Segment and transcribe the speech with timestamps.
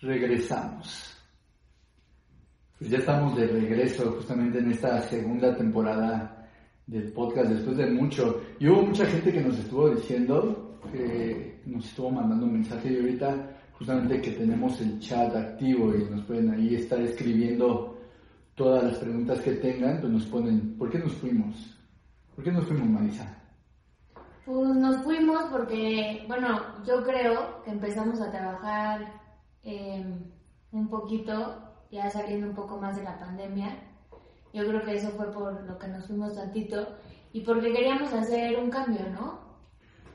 [0.00, 1.16] Regresamos.
[2.78, 6.48] Pues ya estamos de regreso justamente en esta segunda temporada
[6.86, 8.40] del podcast después de mucho.
[8.58, 10.80] Y hubo mucha gente que nos estuvo diciendo,
[11.66, 16.24] nos estuvo mandando un mensaje y ahorita justamente que tenemos el chat activo y nos
[16.24, 17.98] pueden ahí estar escribiendo
[18.54, 21.78] todas las preguntas que tengan, pues nos ponen, ¿por qué nos fuimos?
[22.34, 23.36] ¿Por qué nos fuimos, Marisa?
[24.44, 29.19] Pues nos fuimos porque, bueno, yo creo que empezamos a trabajar
[29.64, 30.04] eh,
[30.72, 33.76] un poquito, ya saliendo un poco más de la pandemia.
[34.52, 36.88] Yo creo que eso fue por lo que nos fuimos tantito
[37.32, 39.38] y porque queríamos hacer un cambio, ¿no?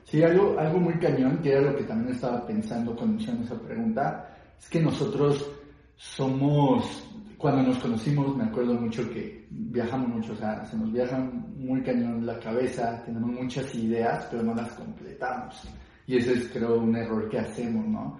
[0.03, 3.59] Sí, algo, algo muy cañón, que era lo que también estaba pensando cuando hicieron esa
[3.59, 5.49] pregunta, es que nosotros
[5.95, 7.03] somos,
[7.37, 11.81] cuando nos conocimos, me acuerdo mucho que viajamos mucho, o sea, se nos viaja muy
[11.81, 15.67] cañón la cabeza, tenemos muchas ideas, pero no las completamos.
[16.05, 18.19] Y eso es, creo, un error que hacemos, ¿no?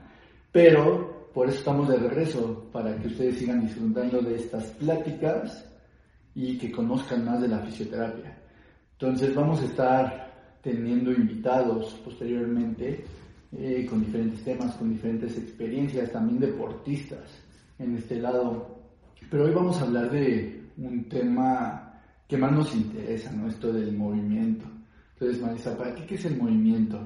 [0.52, 5.70] Pero por eso estamos de regreso, para que ustedes sigan disfrutando de estas pláticas
[6.34, 8.38] y que conozcan más de la fisioterapia.
[8.94, 13.04] Entonces vamos a estar teniendo invitados posteriormente
[13.52, 17.30] eh, con diferentes temas, con diferentes experiencias, también deportistas
[17.80, 18.80] en este lado.
[19.30, 23.50] Pero hoy vamos a hablar de un tema que más nos interesa, ¿no?
[23.50, 24.66] Esto del movimiento.
[25.16, 26.98] Entonces, Marisa, ¿para ti qué es el movimiento?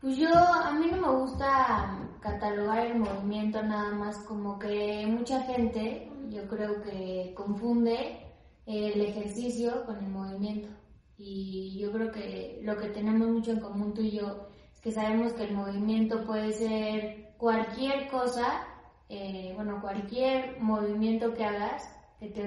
[0.00, 5.42] Pues yo, a mí no me gusta catalogar el movimiento nada más como que mucha
[5.42, 8.20] gente, yo creo que confunde
[8.64, 10.68] el ejercicio con el movimiento.
[11.16, 14.92] Y yo creo que lo que tenemos mucho en común tú y yo es que
[14.92, 18.68] sabemos que el movimiento puede ser cualquier cosa,
[19.08, 21.82] eh, bueno, cualquier movimiento que hagas
[22.20, 22.44] que te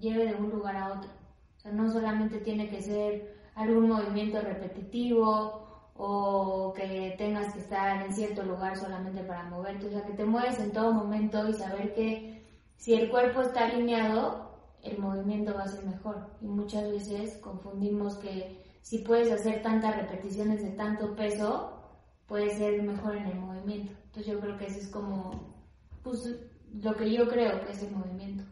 [0.00, 1.10] lleve de un lugar a otro.
[1.56, 5.69] O sea, no solamente tiene que ser algún movimiento repetitivo
[6.02, 10.24] o que tengas que estar en cierto lugar solamente para moverte, o sea, que te
[10.24, 12.42] mueves en todo momento y saber que
[12.76, 14.50] si el cuerpo está alineado,
[14.82, 16.30] el movimiento va a ser mejor.
[16.40, 21.78] Y muchas veces confundimos que si puedes hacer tantas repeticiones de tanto peso,
[22.26, 23.92] puedes ser mejor en el movimiento.
[24.06, 25.54] Entonces yo creo que eso es como
[26.02, 26.34] pues,
[26.82, 28.44] lo que yo creo que es el movimiento.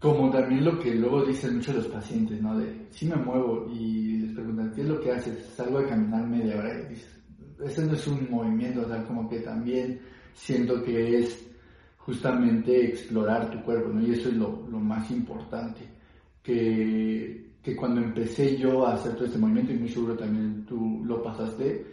[0.00, 2.58] Como también lo que luego dicen muchos los pacientes, ¿no?
[2.58, 5.44] De, sí me muevo y les preguntan, ¿qué es lo que haces?
[5.54, 7.20] Salgo a caminar media hora y dices,
[7.62, 10.00] ese no es un movimiento, o sea, como que también
[10.32, 11.46] siento que es
[11.98, 14.00] justamente explorar tu cuerpo, ¿no?
[14.00, 15.80] Y eso es lo, lo más importante,
[16.42, 21.02] que, que cuando empecé yo a hacer todo este movimiento, y muy seguro también tú
[21.04, 21.84] lo pasaste,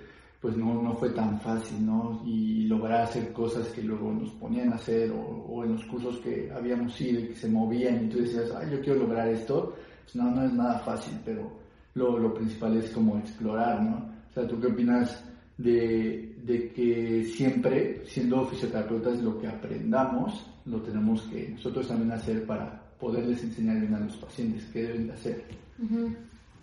[0.41, 2.21] pues no, no fue tan fácil, ¿no?
[2.25, 6.17] Y lograr hacer cosas que luego nos ponían a hacer o, o en los cursos
[6.17, 9.75] que habíamos ido y que se movían y tú decías, ay, yo quiero lograr esto,
[10.03, 11.51] pues no, no es nada fácil, pero
[11.95, 13.97] lo, lo principal es como explorar, ¿no?
[14.29, 15.23] O sea, ¿tú qué opinas
[15.57, 22.45] de, de que siempre, siendo fisioterapeutas, lo que aprendamos lo tenemos que nosotros también hacer
[22.45, 25.45] para poderles enseñar bien a los pacientes qué deben de hacer?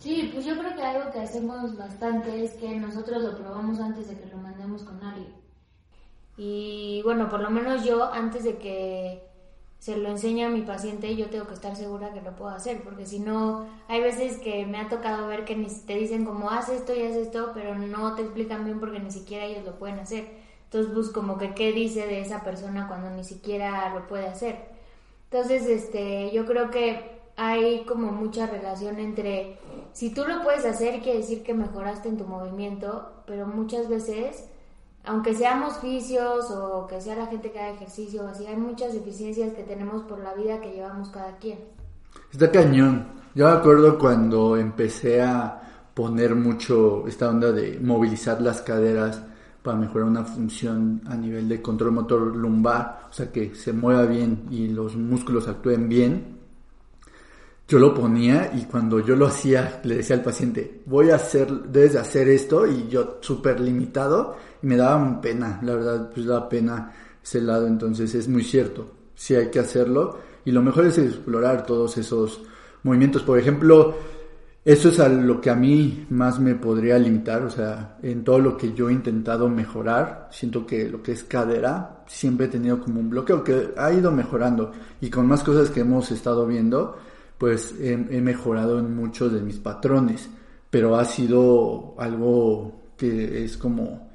[0.04, 4.06] Sí, pues yo creo que algo que hacemos bastante es que nosotros lo probamos antes
[4.06, 5.32] de que lo mandemos con alguien.
[6.36, 9.26] Y bueno, por lo menos yo antes de que
[9.78, 12.82] se lo enseñe a mi paciente, yo tengo que estar segura que lo puedo hacer,
[12.82, 15.54] porque si no, hay veces que me ha tocado ver que
[15.86, 19.10] te dicen como haz esto y haz esto, pero no te explican bien porque ni
[19.10, 20.28] siquiera ellos lo pueden hacer.
[20.64, 24.66] Entonces, pues como que qué dice de esa persona cuando ni siquiera lo puede hacer.
[25.30, 29.58] Entonces, este, yo creo que hay como mucha relación entre
[29.92, 34.44] si tú lo puedes hacer quiere decir que mejoraste en tu movimiento, pero muchas veces,
[35.04, 39.54] aunque seamos fisios o que sea la gente que haga ejercicio, así hay muchas deficiencias
[39.54, 41.58] que tenemos por la vida que llevamos cada quien.
[42.32, 43.06] Está cañón.
[43.34, 45.60] Yo me acuerdo cuando empecé a
[45.94, 49.22] poner mucho esta onda de movilizar las caderas
[49.62, 54.04] para mejorar una función a nivel de control motor lumbar, o sea que se mueva
[54.04, 56.33] bien y los músculos actúen bien.
[57.66, 61.50] Yo lo ponía y cuando yo lo hacía le decía al paciente, voy a hacer,
[61.50, 66.26] debes de hacer esto y yo súper limitado y me daba pena, la verdad, pues
[66.26, 70.84] daba pena ese lado, entonces es muy cierto, sí hay que hacerlo y lo mejor
[70.84, 72.42] es explorar todos esos
[72.82, 73.94] movimientos, por ejemplo,
[74.62, 78.38] eso es a lo que a mí más me podría limitar, o sea, en todo
[78.40, 82.80] lo que yo he intentado mejorar, siento que lo que es cadera siempre he tenido
[82.80, 86.98] como un bloqueo que ha ido mejorando y con más cosas que hemos estado viendo,
[87.38, 90.28] pues he, mejorado en muchos de mis patrones,
[90.70, 94.10] pero ha sido algo que es como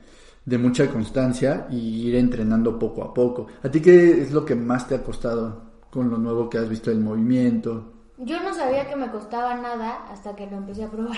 [0.45, 3.47] de mucha constancia y ir entrenando poco a poco.
[3.63, 6.69] ¿A ti qué es lo que más te ha costado con lo nuevo que has
[6.69, 7.93] visto del movimiento?
[8.17, 11.17] Yo no sabía que me costaba nada hasta que lo empecé a probar.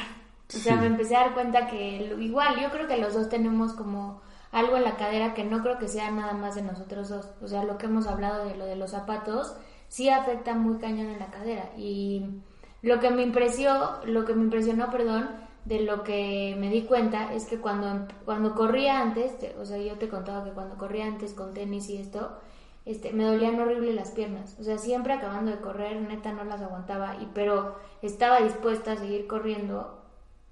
[0.53, 3.73] O sea, me empecé a dar cuenta que igual, yo creo que los dos tenemos
[3.73, 4.21] como
[4.51, 7.29] algo en la cadera que no creo que sea nada más de nosotros dos.
[7.41, 9.55] O sea, lo que hemos hablado de lo de los zapatos
[9.91, 11.69] sí afecta muy cañón en la cadera.
[11.77, 12.23] Y
[12.81, 15.29] lo que me impresionó, lo que me impresionó, perdón,
[15.65, 19.97] de lo que me di cuenta es que cuando, cuando corría antes, o sea, yo
[19.97, 22.39] te contaba que cuando corría antes con tenis y esto,
[22.85, 24.55] este, me dolían horrible las piernas.
[24.61, 28.97] O sea, siempre acabando de correr, neta no las aguantaba, y, pero estaba dispuesta a
[28.97, 30.01] seguir corriendo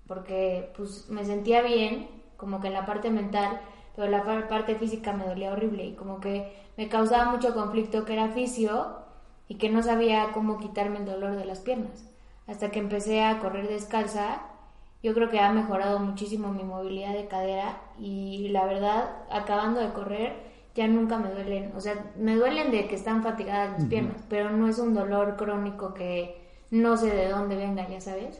[0.05, 3.61] porque pues me sentía bien, como que en la parte mental,
[3.95, 8.13] pero la parte física me dolía horrible y como que me causaba mucho conflicto que
[8.13, 9.07] era fisio
[9.49, 12.05] y que no sabía cómo quitarme el dolor de las piernas.
[12.47, 14.43] Hasta que empecé a correr descalza,
[15.03, 19.91] yo creo que ha mejorado muchísimo mi movilidad de cadera y la verdad, acabando de
[19.91, 20.33] correr,
[20.75, 24.51] ya nunca me duelen, o sea, me duelen de que están fatigadas mis piernas, pero
[24.51, 26.37] no es un dolor crónico que
[26.69, 28.39] no sé de dónde venga, ya sabes.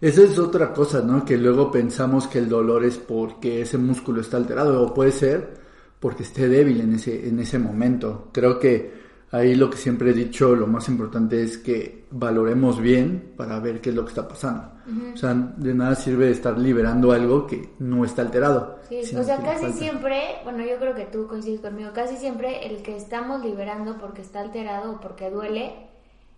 [0.00, 1.24] Esa es otra cosa, ¿no?
[1.24, 5.54] Que luego pensamos que el dolor es porque ese músculo está alterado o puede ser
[6.00, 8.28] porque esté débil en ese, en ese momento.
[8.32, 13.32] Creo que ahí lo que siempre he dicho, lo más importante es que valoremos bien
[13.36, 14.72] para ver qué es lo que está pasando.
[15.12, 18.78] O sea, de nada sirve estar liberando algo que no está alterado.
[18.88, 22.82] Sí, o sea, casi siempre, bueno, yo creo que tú coincides conmigo, casi siempre el
[22.82, 25.88] que estamos liberando porque está alterado o porque duele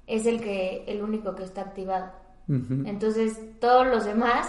[0.06, 2.10] es el que el único que está activado.
[2.48, 4.48] Entonces, todos los demás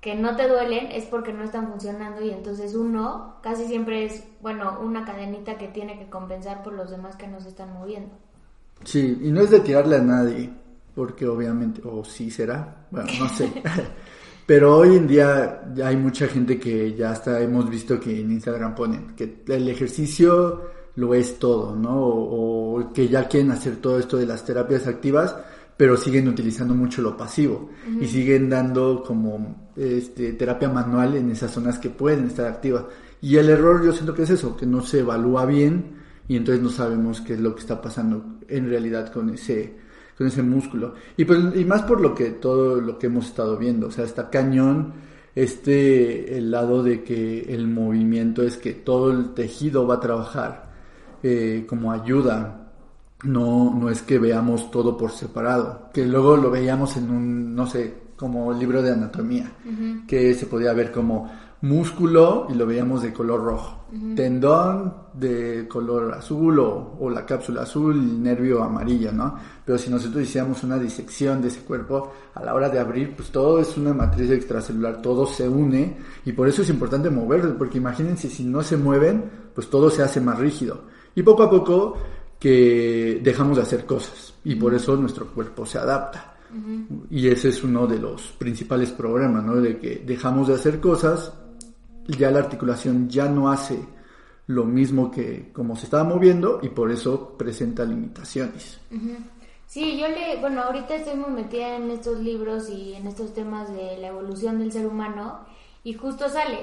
[0.00, 4.24] que no te duelen es porque no están funcionando y entonces uno casi siempre es,
[4.40, 8.10] bueno, una cadenita que tiene que compensar por los demás que no se están moviendo.
[8.84, 10.50] Sí, y no es de tirarle a nadie,
[10.94, 13.50] porque obviamente, o sí será, bueno, no sé.
[14.46, 18.30] Pero hoy en día ya hay mucha gente que ya hasta hemos visto que en
[18.30, 21.98] Instagram ponen que el ejercicio lo es todo, ¿no?
[21.98, 25.36] O, que ya quieren hacer todo esto de las terapias activas,
[25.76, 27.70] pero siguen utilizando mucho lo pasivo
[28.00, 32.84] y siguen dando como este, terapia manual en esas zonas que pueden estar activas.
[33.20, 35.96] Y el error yo siento que es eso, que no se evalúa bien
[36.28, 39.86] y entonces no sabemos qué es lo que está pasando en realidad con ese
[40.16, 40.94] con ese músculo.
[41.16, 44.04] Y, pues, y más por lo que todo lo que hemos estado viendo, o sea,
[44.04, 44.94] está cañón
[45.34, 50.72] este el lado de que el movimiento es que todo el tejido va a trabajar
[51.22, 52.65] eh, como ayuda.
[53.24, 57.66] No, no es que veamos todo por separado, que luego lo veíamos en un, no
[57.66, 59.52] sé, como libro de anatomía,
[60.06, 61.30] que se podía ver como
[61.62, 68.22] músculo y lo veíamos de color rojo, tendón de color azul o, la cápsula azul,
[68.22, 69.36] nervio amarillo, ¿no?
[69.64, 73.30] Pero si nosotros hiciéramos una disección de ese cuerpo, a la hora de abrir, pues
[73.30, 77.78] todo es una matriz extracelular, todo se une y por eso es importante moverlo, porque
[77.78, 79.24] imagínense si no se mueven,
[79.54, 80.84] pues todo se hace más rígido.
[81.14, 81.96] Y poco a poco
[82.38, 86.32] que dejamos de hacer cosas y por eso nuestro cuerpo se adapta.
[87.10, 89.56] Y ese es uno de los principales problemas, ¿no?
[89.56, 91.32] De que dejamos de hacer cosas
[92.06, 93.78] ya la articulación ya no hace
[94.46, 98.78] lo mismo que como se estaba moviendo y por eso presenta limitaciones.
[99.66, 103.72] Sí, yo le, bueno, ahorita estoy muy metida en estos libros y en estos temas
[103.74, 105.40] de la evolución del ser humano
[105.82, 106.60] y justo sale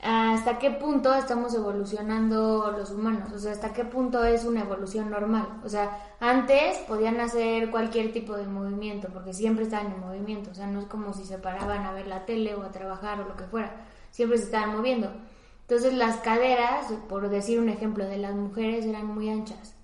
[0.00, 5.10] hasta qué punto estamos evolucionando los humanos, o sea, hasta qué punto es una evolución
[5.10, 5.60] normal.
[5.64, 10.54] O sea, antes podían hacer cualquier tipo de movimiento porque siempre estaban en movimiento, o
[10.54, 13.28] sea, no es como si se paraban a ver la tele o a trabajar o
[13.28, 13.72] lo que fuera
[14.10, 15.12] siempre se estaban moviendo.
[15.62, 19.74] Entonces las caderas, por decir un ejemplo, de las mujeres eran muy anchas.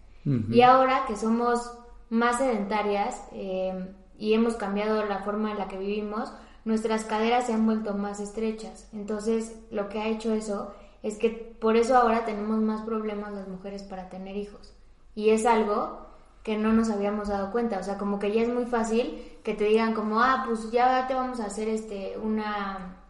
[0.51, 1.71] Y ahora que somos
[2.09, 6.33] más sedentarias eh, y hemos cambiado la forma en la que vivimos,
[6.65, 8.89] nuestras caderas se han vuelto más estrechas.
[8.93, 11.31] Entonces lo que ha hecho eso es que
[11.61, 14.75] por eso ahora tenemos más problemas las mujeres para tener hijos.
[15.15, 16.07] Y es algo
[16.43, 17.79] que no nos habíamos dado cuenta.
[17.79, 21.07] O sea, como que ya es muy fácil que te digan como, ah, pues ya
[21.07, 23.01] te vamos a hacer este una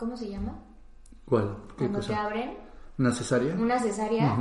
[0.00, 0.54] ¿Cómo se llama?
[1.26, 1.58] ¿Cuál?
[1.76, 2.56] Cuando te abren.
[2.96, 3.54] ¿Una cesárea?
[3.54, 4.38] Una cesárea.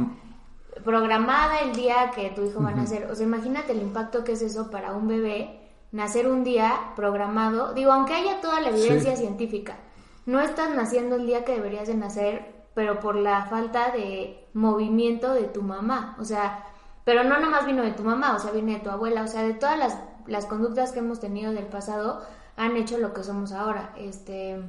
[0.86, 3.12] Programada el día que tu hijo va a nacer.
[3.12, 5.59] O sea, imagínate el impacto que es eso para un bebé.
[5.92, 7.74] Nacer un día programado.
[7.74, 9.78] Digo, aunque haya toda la evidencia científica,
[10.26, 15.34] no estás naciendo el día que deberías de nacer, pero por la falta de movimiento
[15.34, 16.16] de tu mamá.
[16.20, 16.66] O sea,
[17.04, 19.42] pero no nomás vino de tu mamá, o sea, viene de tu abuela, o sea,
[19.42, 22.22] de todas las, las conductas que hemos tenido del pasado,
[22.56, 23.94] han hecho lo que somos ahora.
[23.98, 24.62] Este,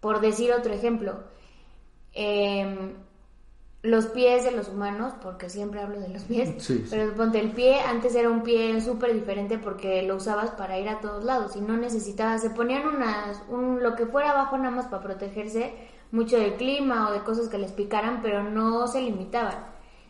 [0.00, 1.24] por decir otro ejemplo,
[2.12, 2.94] em,
[3.82, 6.50] los pies de los humanos, porque siempre hablo de los pies,
[6.90, 10.88] pero ponte el pie, antes era un pie súper diferente porque lo usabas para ir
[10.88, 14.70] a todos lados y no necesitabas, se ponían unas, un, lo que fuera abajo nada
[14.70, 15.72] más para protegerse
[16.12, 19.64] mucho del clima o de cosas que les picaran, pero no se limitaban.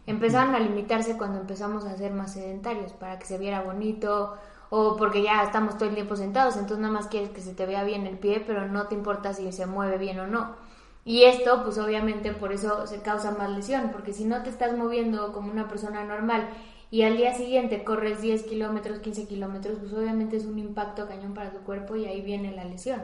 [0.06, 4.36] Empezaron a limitarse cuando empezamos a ser más sedentarios, para que se viera bonito
[4.70, 7.66] o porque ya estamos todo el tiempo sentados, entonces nada más quieres que se te
[7.66, 10.56] vea bien el pie, pero no te importa si se mueve bien o no.
[11.04, 14.76] Y esto, pues obviamente por eso se causa más lesión, porque si no te estás
[14.76, 16.48] moviendo como una persona normal
[16.90, 21.34] y al día siguiente corres 10 kilómetros, 15 kilómetros, pues obviamente es un impacto cañón
[21.34, 23.00] para tu cuerpo y ahí viene la lesión.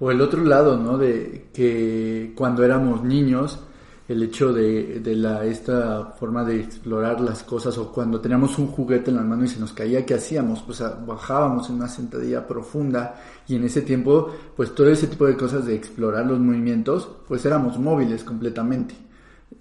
[0.00, 0.98] O el otro lado, ¿no?
[0.98, 3.60] De que cuando éramos niños
[4.08, 8.68] el hecho de, de, la, esta forma de explorar las cosas o cuando teníamos un
[8.68, 10.62] juguete en la mano y se nos caía, ¿qué hacíamos?
[10.62, 15.36] Pues bajábamos en una sentadilla profunda y en ese tiempo, pues todo ese tipo de
[15.36, 18.94] cosas de explorar los movimientos, pues éramos móviles completamente.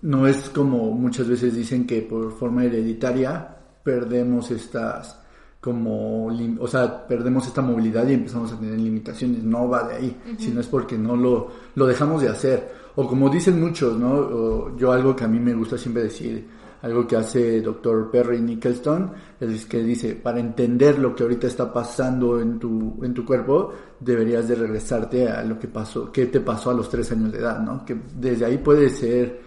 [0.01, 5.19] No es como muchas veces dicen que por forma hereditaria perdemos estas
[5.59, 6.27] como,
[6.59, 9.43] o sea, perdemos esta movilidad y empezamos a tener limitaciones.
[9.43, 13.29] No va de ahí, sino es porque no lo, lo dejamos de hacer o como
[13.29, 14.75] dicen muchos, ¿no?
[14.75, 16.47] yo algo que a mí me gusta siempre decir,
[16.81, 21.71] algo que hace doctor Perry Nicholson, es que dice, para entender lo que ahorita está
[21.71, 26.39] pasando en tu, en tu cuerpo, deberías de regresarte a lo que pasó, qué te
[26.39, 27.85] pasó a los tres años de edad, ¿no?
[27.85, 29.41] Que desde ahí puede ser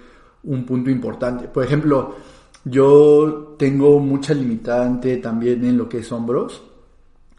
[0.44, 1.48] un punto importante.
[1.48, 2.14] Por ejemplo,
[2.64, 6.62] yo tengo mucha limitante también en lo que es hombros,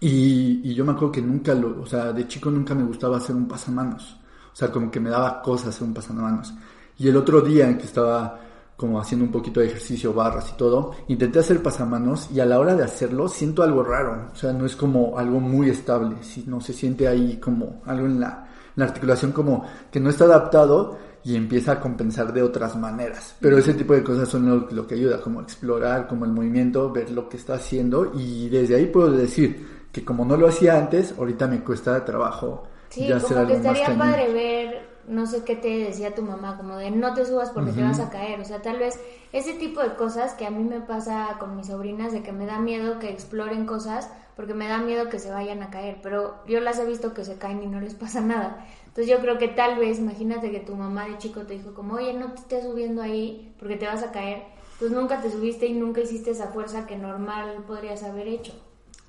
[0.02, 3.16] y, y yo me acuerdo que nunca lo, o sea, de chico nunca me gustaba
[3.16, 4.18] hacer un pasamanos.
[4.52, 6.54] O sea, como que me daba cosas un pasando manos.
[6.98, 8.40] Y el otro día en que estaba
[8.82, 12.60] como haciendo un poquito de ejercicio, barras y todo, intenté hacer pasamanos y a la
[12.60, 14.30] hora de hacerlo siento algo raro.
[14.34, 16.16] O sea, no es como algo muy estable,
[16.48, 18.48] no se siente ahí como algo en la,
[18.80, 23.36] articulación como que no está adaptado y empieza a compensar de otras maneras.
[23.40, 26.92] Pero ese tipo de cosas son lo, lo, que ayuda, como explorar, como el movimiento,
[26.92, 30.80] ver lo que está haciendo y desde ahí puedo decir que como no lo hacía
[30.80, 35.70] antes, ahorita me cuesta trabajo Sí, como que estaría padre ver, no sé qué te
[35.70, 38.42] decía tu mamá, como de no te subas porque te vas a caer.
[38.42, 39.00] O sea, tal vez
[39.32, 42.46] ese tipo de cosas que a mí me pasa con mis sobrinas, de que me
[42.46, 46.00] da miedo que exploren cosas porque me da miedo que se vayan a caer.
[46.04, 48.66] Pero yo las he visto que se caen y no les pasa nada.
[48.88, 51.94] Entonces yo creo que tal vez, imagínate que tu mamá de chico te dijo como,
[51.94, 54.44] oye, no te estés subiendo ahí porque te vas a caer.
[54.80, 58.54] Pues nunca te subiste y nunca hiciste esa fuerza que normal podrías haber hecho.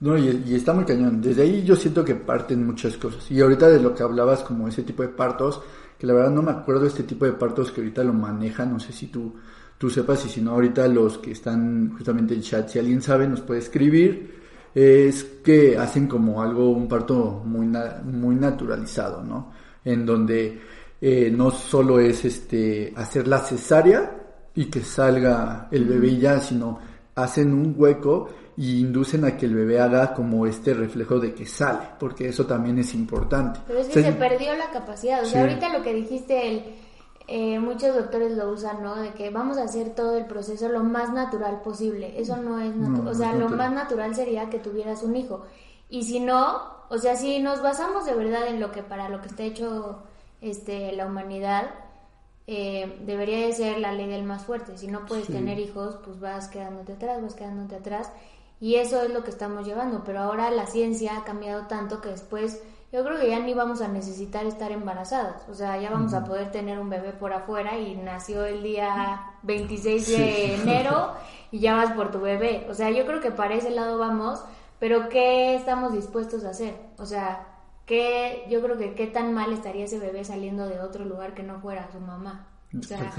[0.02, 1.22] No, y, está muy cañón.
[1.22, 3.30] Desde ahí yo siento que parten muchas cosas.
[3.30, 5.62] Y ahorita de lo que hablabas, como ese tipo de partos,
[5.96, 8.80] que la verdad no me acuerdo este tipo de partos que ahorita lo manejan, no
[8.80, 9.32] sé si tú,
[9.78, 13.28] tú sepas, y si no, ahorita los que están justamente en chat, si alguien sabe,
[13.28, 14.42] nos puede escribir.
[14.74, 17.68] Es que hacen como algo, un parto muy,
[18.04, 19.52] muy naturalizado, ¿no?
[19.84, 20.60] En donde
[21.00, 24.16] eh, no solo es este hacer la cesárea
[24.52, 26.80] y que salga el bebé ya, sino
[27.14, 31.46] hacen un hueco y inducen a que el bebé haga como este reflejo de que
[31.46, 33.60] sale, porque eso también es importante.
[33.66, 36.64] Pero es que se, perdió la capacidad, o sea, ahorita lo que dijiste, el,
[37.28, 38.96] eh, muchos doctores lo usan, ¿no?
[38.96, 42.76] De que vamos a hacer todo el proceso lo más natural posible, eso no es
[42.76, 45.44] natural, o sea, lo más natural sería que tuvieras un hijo,
[45.88, 49.22] y si no, o sea, si nos basamos de verdad en lo que para lo
[49.22, 50.02] que está hecho
[50.42, 51.70] este, la humanidad,
[52.46, 54.76] eh, debería de ser la ley del más fuerte.
[54.76, 58.10] Si no puedes tener hijos, pues vas quedándote atrás, vas quedándote atrás.
[58.62, 62.10] Y eso es lo que estamos llevando, pero ahora la ciencia ha cambiado tanto que
[62.10, 66.14] después yo creo que ya ni vamos a necesitar estar embarazadas, o sea, ya vamos
[66.14, 71.10] a poder tener un bebé por afuera y nació el día 26 de enero
[71.50, 74.44] y ya vas por tu bebé, o sea, yo creo que para ese lado vamos,
[74.78, 76.76] pero ¿qué estamos dispuestos a hacer?
[76.98, 77.48] O sea,
[77.84, 81.42] ¿qué, yo creo que qué tan mal estaría ese bebé saliendo de otro lugar que
[81.42, 82.46] no fuera su mamá.
[82.78, 83.10] O sea,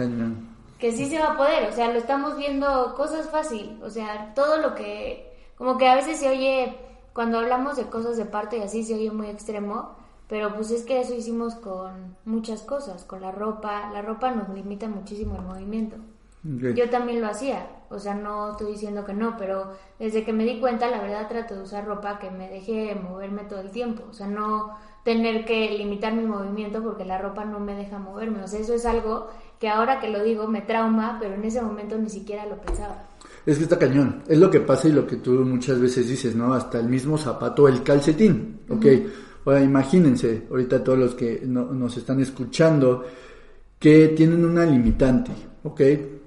[0.80, 4.34] que sí se va a poder, o sea, lo estamos viendo cosas fácil, o sea,
[4.36, 5.33] todo lo que
[5.64, 6.76] como que a veces se oye,
[7.14, 9.96] cuando hablamos de cosas de parto y así se oye muy extremo,
[10.28, 14.50] pero pues es que eso hicimos con muchas cosas, con la ropa, la ropa nos
[14.50, 15.96] limita muchísimo el movimiento.
[16.44, 20.44] Yo también lo hacía, o sea, no estoy diciendo que no, pero desde que me
[20.44, 24.04] di cuenta, la verdad trato de usar ropa que me deje moverme todo el tiempo,
[24.10, 28.44] o sea, no tener que limitar mi movimiento porque la ropa no me deja moverme,
[28.44, 29.30] o sea, eso es algo
[29.60, 33.06] que ahora que lo digo me trauma, pero en ese momento ni siquiera lo pensaba.
[33.46, 34.24] Es que está cañón.
[34.28, 36.54] Es lo que pasa y lo que tú muchas veces dices, ¿no?
[36.54, 38.60] Hasta el mismo zapato, el calcetín.
[38.70, 38.86] Ok.
[39.46, 43.04] Ahora imagínense, ahorita todos los que nos están escuchando,
[43.78, 45.32] que tienen una limitante.
[45.64, 45.82] Ok.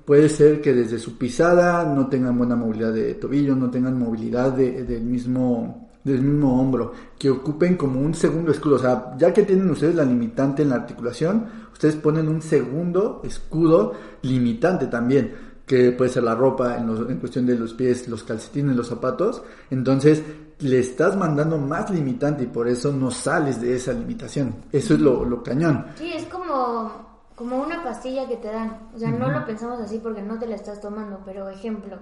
[0.05, 4.53] Puede ser que desde su pisada no tengan buena movilidad de tobillo, no tengan movilidad
[4.53, 8.77] del mismo del mismo hombro, que ocupen como un segundo escudo.
[8.77, 13.23] O sea, ya que tienen ustedes la limitante en la articulación, ustedes ponen un segundo
[13.25, 15.33] escudo limitante también,
[15.67, 19.43] que puede ser la ropa en, en cuestión de los pies, los calcetines, los zapatos.
[19.71, 20.23] Entonces,
[20.61, 24.55] le estás mandando más limitante y por eso no sales de esa limitación.
[24.73, 25.87] Eso es lo, lo cañón.
[25.97, 27.07] Sí, es como
[27.37, 28.89] como una pastilla que te dan.
[28.95, 31.99] O sea, no lo pensamos así porque no te la estás tomando, pero ejemplo,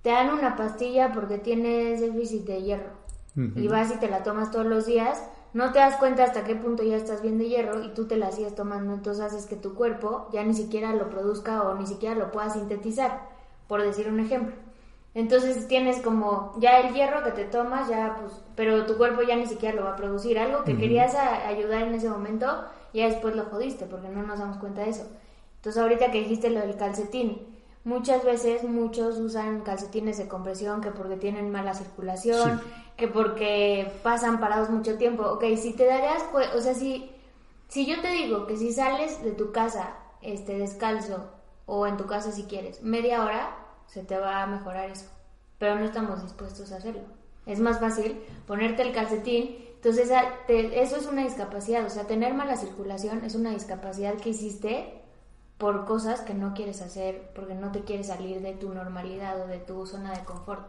[0.00, 3.00] te dan una pastilla porque tienes déficit de hierro
[3.34, 6.54] y vas y te la tomas todos los días, no te das cuenta hasta qué
[6.54, 9.56] punto ya estás bien de hierro y tú te la sigues tomando, entonces haces que
[9.56, 13.28] tu cuerpo ya ni siquiera lo produzca o ni siquiera lo pueda sintetizar,
[13.66, 14.54] por decir un ejemplo.
[15.12, 19.34] Entonces tienes como ya el hierro que te tomas, ya pues, pero tu cuerpo ya
[19.34, 20.38] ni siquiera lo va a producir.
[20.38, 22.46] Algo que querías ayudar en ese momento,
[22.94, 25.08] ya después lo jodiste porque no nos damos cuenta de eso.
[25.56, 27.49] Entonces ahorita que dijiste lo del calcetín,
[27.84, 32.60] muchas veces muchos usan calcetines de compresión que porque tienen mala circulación,
[32.96, 35.24] que porque pasan parados mucho tiempo.
[35.24, 36.22] Ok, si te darías,
[36.54, 37.10] o sea, si,
[37.68, 41.30] si yo te digo que si sales de tu casa este, descalzo
[41.66, 43.56] o en tu casa si quieres, media hora,
[43.86, 45.06] se te va a mejorar eso.
[45.58, 47.02] Pero no estamos dispuestos a hacerlo.
[47.46, 50.10] Es más fácil ponerte el calcetín entonces,
[50.48, 54.99] eso es una discapacidad, o sea, tener mala circulación es una discapacidad que hiciste
[55.60, 59.46] por cosas que no quieres hacer, porque no te quieres salir de tu normalidad o
[59.46, 60.66] de tu zona de confort.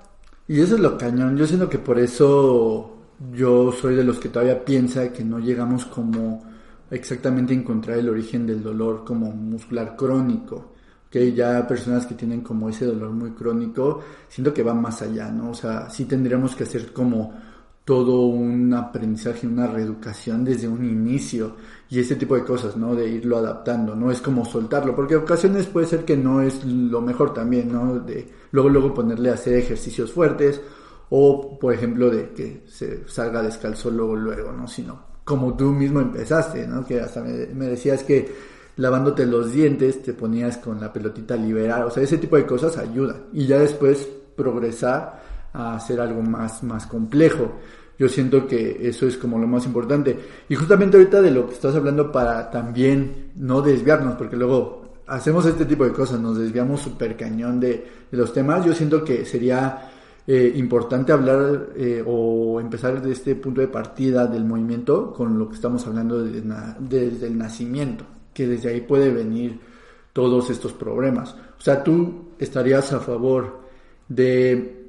[0.47, 2.97] Y eso es lo cañón, yo siento que por eso
[3.31, 6.43] yo soy de los que todavía piensa que no llegamos como
[6.91, 10.73] exactamente a encontrar el origen del dolor como muscular crónico
[11.09, 15.29] que ya personas que tienen como ese dolor muy crónico, siento que va más allá,
[15.29, 15.51] ¿no?
[15.51, 17.33] O sea, sí tendríamos que hacer como
[17.83, 21.57] todo un aprendizaje, una reeducación desde un inicio
[21.91, 22.95] y ese tipo de cosas, ¿no?
[22.95, 27.01] De irlo adaptando, no es como soltarlo, porque ocasiones puede ser que no es lo
[27.01, 27.99] mejor también, ¿no?
[27.99, 30.61] De luego luego ponerle a hacer ejercicios fuertes
[31.09, 34.69] o por ejemplo de que se salga descalzo luego luego, ¿no?
[34.69, 36.85] Sino como tú mismo empezaste, ¿no?
[36.85, 38.33] Que hasta me, me decías que
[38.77, 42.77] lavándote los dientes te ponías con la pelotita liberar, o sea, ese tipo de cosas
[42.77, 44.07] ayudan y ya después
[44.37, 45.21] progresar
[45.51, 47.51] a hacer algo más, más complejo.
[48.01, 50.17] Yo siento que eso es como lo más importante.
[50.49, 55.45] Y justamente ahorita de lo que estás hablando para también no desviarnos, porque luego hacemos
[55.45, 58.65] este tipo de cosas, nos desviamos súper cañón de, los temas.
[58.65, 59.91] Yo siento que sería
[60.25, 65.47] eh, importante hablar eh, o empezar desde este punto de partida del movimiento con lo
[65.47, 69.59] que estamos hablando desde el nacimiento, que desde ahí puede venir
[70.11, 71.35] todos estos problemas.
[71.35, 73.59] O sea, tú estarías a favor
[74.09, 74.80] de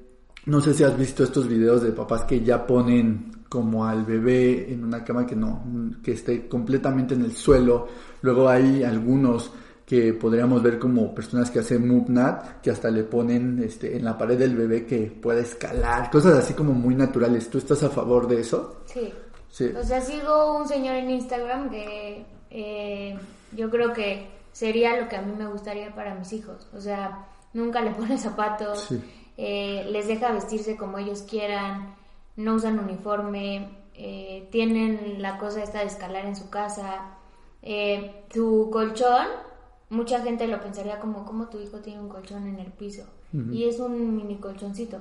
[0.47, 4.73] no sé si has visto estos videos de papás que ya ponen como al bebé
[4.73, 5.63] en una cama que no,
[6.03, 7.87] que esté completamente en el suelo.
[8.23, 9.53] Luego hay algunos
[9.87, 14.17] que podríamos ver como personas que hacen MUPNAT, que hasta le ponen este, en la
[14.17, 17.49] pared del bebé que pueda escalar, cosas así como muy naturales.
[17.51, 18.83] ¿Tú estás a favor de eso?
[18.87, 19.13] Sí.
[19.51, 19.71] sí.
[19.79, 23.19] O sea, sigo un señor en Instagram que eh,
[23.55, 26.69] yo creo que sería lo que a mí me gustaría para mis hijos.
[26.75, 28.87] O sea, nunca le pone zapatos.
[28.89, 28.99] Sí
[29.45, 31.97] eh, les deja vestirse como ellos quieran,
[32.37, 37.17] no usan uniforme, eh, tienen la cosa esta de escalar en su casa.
[37.61, 39.27] Eh, tu colchón,
[39.91, 43.03] mucha gente lo pensaría como, como tu hijo tiene un colchón en el piso?
[43.51, 44.99] Y es un mini colchoncito.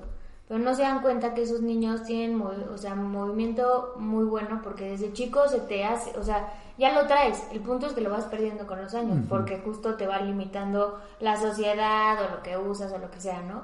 [0.48, 4.90] Pero no se dan cuenta que esos niños tienen o sea, movimiento muy bueno porque
[4.90, 7.44] desde chico se te hace, o sea, ya lo traes.
[7.52, 11.00] El punto es que lo vas perdiendo con los años porque justo te va limitando
[11.20, 13.64] la sociedad o lo que usas o lo que sea, ¿no?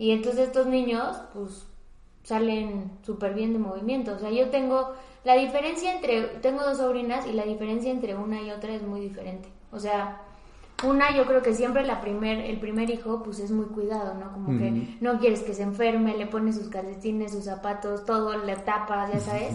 [0.00, 1.66] Y entonces estos niños, pues,
[2.22, 4.14] salen súper bien de movimiento.
[4.14, 8.40] O sea, yo tengo, la diferencia entre, tengo dos sobrinas y la diferencia entre una
[8.40, 9.50] y otra es muy diferente.
[9.70, 10.22] O sea,
[10.84, 14.32] una yo creo que siempre la primer, el primer hijo pues es muy cuidado, ¿no?
[14.32, 18.56] Como que no quieres que se enferme, le pones sus calcetines, sus zapatos, todo, le
[18.56, 19.52] tapas, ya sabes.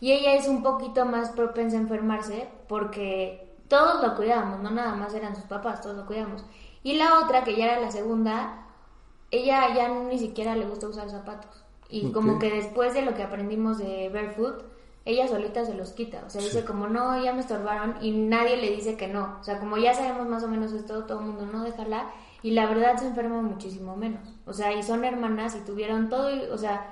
[0.00, 4.94] Y ella es un poquito más propensa a enfermarse porque todos lo cuidamos, no nada
[4.94, 6.44] más eran sus papás, todos lo cuidamos.
[6.84, 8.67] Y la otra, que ya era la segunda,
[9.30, 11.64] ella ya ni siquiera le gusta usar zapatos.
[11.90, 14.62] Y como que después de lo que aprendimos de Barefoot,
[15.04, 16.22] ella solita se los quita.
[16.26, 19.38] O sea, dice como, no, ya me estorbaron y nadie le dice que no.
[19.40, 22.10] O sea, como ya sabemos más o menos esto, todo el mundo no déjala.
[22.42, 24.36] Y la verdad se enferma muchísimo menos.
[24.44, 26.88] O sea, y son hermanas y tuvieron todo, o sea,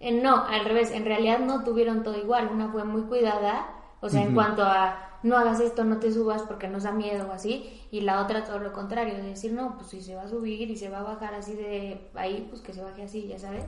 [0.00, 2.50] no, al revés, en realidad no tuvieron todo igual.
[2.52, 3.68] Una fue muy cuidada,
[4.00, 7.26] o sea, en cuanto a no hagas esto, no te subas porque nos da miedo
[7.28, 10.22] o así, y la otra todo lo contrario, de decir, no, pues si se va
[10.22, 13.26] a subir y se va a bajar así de ahí, pues que se baje así,
[13.28, 13.64] ya sabes.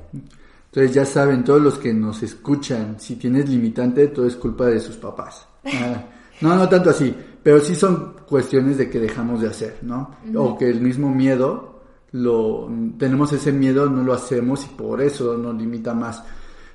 [0.66, 4.80] Entonces ya saben, todos los que nos escuchan, si tienes limitante, todo es culpa de
[4.80, 5.46] sus papás.
[5.74, 6.04] Ah,
[6.40, 10.16] no, no tanto así, pero sí son cuestiones de que dejamos de hacer, ¿no?
[10.34, 11.72] O que el mismo miedo,
[12.12, 16.24] lo tenemos ese miedo, no lo hacemos y por eso nos limita más.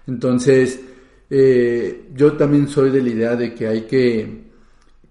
[0.08, 0.80] Entonces,
[1.30, 4.47] eh, yo también soy de la idea de que hay que,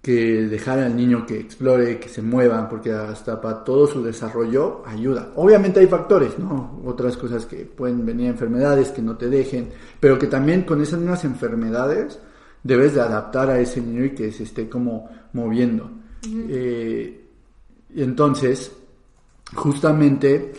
[0.07, 4.85] que dejar al niño que explore, que se mueva, porque hasta para todo su desarrollo
[4.87, 5.33] ayuda.
[5.35, 6.81] Obviamente hay factores, ¿no?
[6.85, 11.01] Otras cosas que pueden venir enfermedades que no te dejen, pero que también con esas
[11.01, 12.21] mismas enfermedades
[12.62, 15.90] debes de adaptar a ese niño y que se esté como moviendo.
[16.25, 17.25] Eh,
[17.97, 18.71] entonces,
[19.57, 20.53] justamente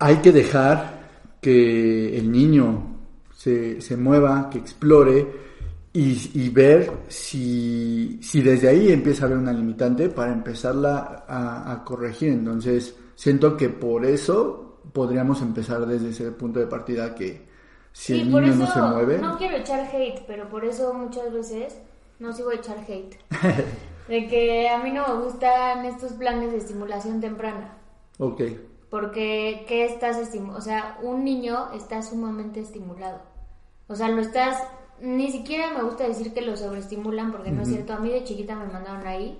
[0.00, 2.96] hay que dejar que el niño
[3.36, 5.49] se, se mueva, que explore
[5.92, 12.32] y, ver si, si, desde ahí empieza a haber una limitante para empezarla a, corregir.
[12.32, 17.48] Entonces, siento que por eso podríamos empezar desde ese punto de partida que
[17.92, 19.18] si el niño no se mueve...
[19.18, 21.76] No quiero echar hate, pero por eso muchas veces
[22.20, 23.18] no sigo a echar hate.
[24.08, 27.78] de que a mí no me gustan estos planes de estimulación temprana.
[28.18, 28.42] Ok.
[28.90, 30.58] Porque, ¿qué estás estimulando?
[30.58, 33.22] O sea, un niño está sumamente estimulado.
[33.88, 34.62] O sea, lo estás...
[35.00, 37.92] Ni siquiera me gusta decir que lo sobreestimulan, porque no es cierto.
[37.92, 39.38] A mí de chiquita me mandaron ahí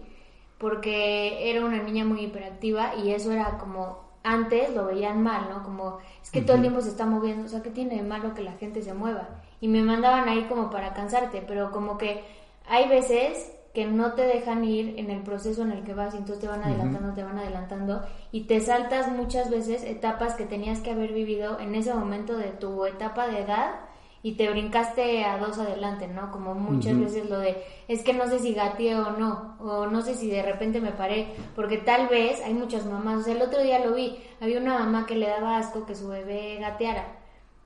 [0.58, 5.62] porque era una niña muy hiperactiva y eso era como antes lo veían mal, ¿no?
[5.62, 8.34] Como es que todo el tiempo se está moviendo, o sea, ¿qué tiene de malo
[8.34, 9.28] que la gente se mueva?
[9.62, 12.22] Y me mandaban ahí como para cansarte, pero como que
[12.68, 16.18] hay veces que no te dejan ir en el proceso en el que vas y
[16.18, 20.80] entonces te van adelantando, te van adelantando y te saltas muchas veces etapas que tenías
[20.80, 23.76] que haber vivido en ese momento de tu etapa de edad
[24.22, 26.30] y te brincaste a dos adelante, ¿no?
[26.30, 27.56] Como muchas veces lo de,
[27.88, 30.92] es que no sé si gateé o no, o no sé si de repente me
[30.92, 34.60] paré, porque tal vez hay muchas mamás, o sea, el otro día lo vi, había
[34.60, 37.20] una mamá que le daba asco que su bebé gateara,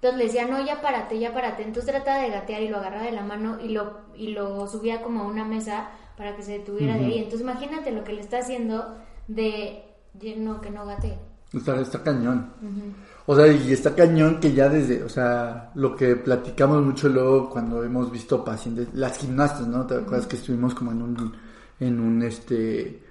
[0.05, 1.62] entonces le decía, no, ya párate, ya párate.
[1.62, 5.01] Entonces trataba de gatear y lo agarraba de la mano y lo, y lo subía
[5.01, 5.88] como a una mesa
[6.19, 7.19] para que se detuviera de ahí.
[7.21, 9.83] Entonces imagínate lo que le está haciendo de,
[10.37, 11.19] no, que no gatee.
[11.55, 12.53] Está, está cañón.
[13.27, 17.49] O sea, y está cañón que ya desde, o sea, lo que platicamos mucho luego
[17.49, 19.87] cuando hemos visto pacientes, las gimnastas, ¿no?
[19.87, 21.33] ¿Te acuerdas que estuvimos como en un,
[21.81, 23.03] en un, este,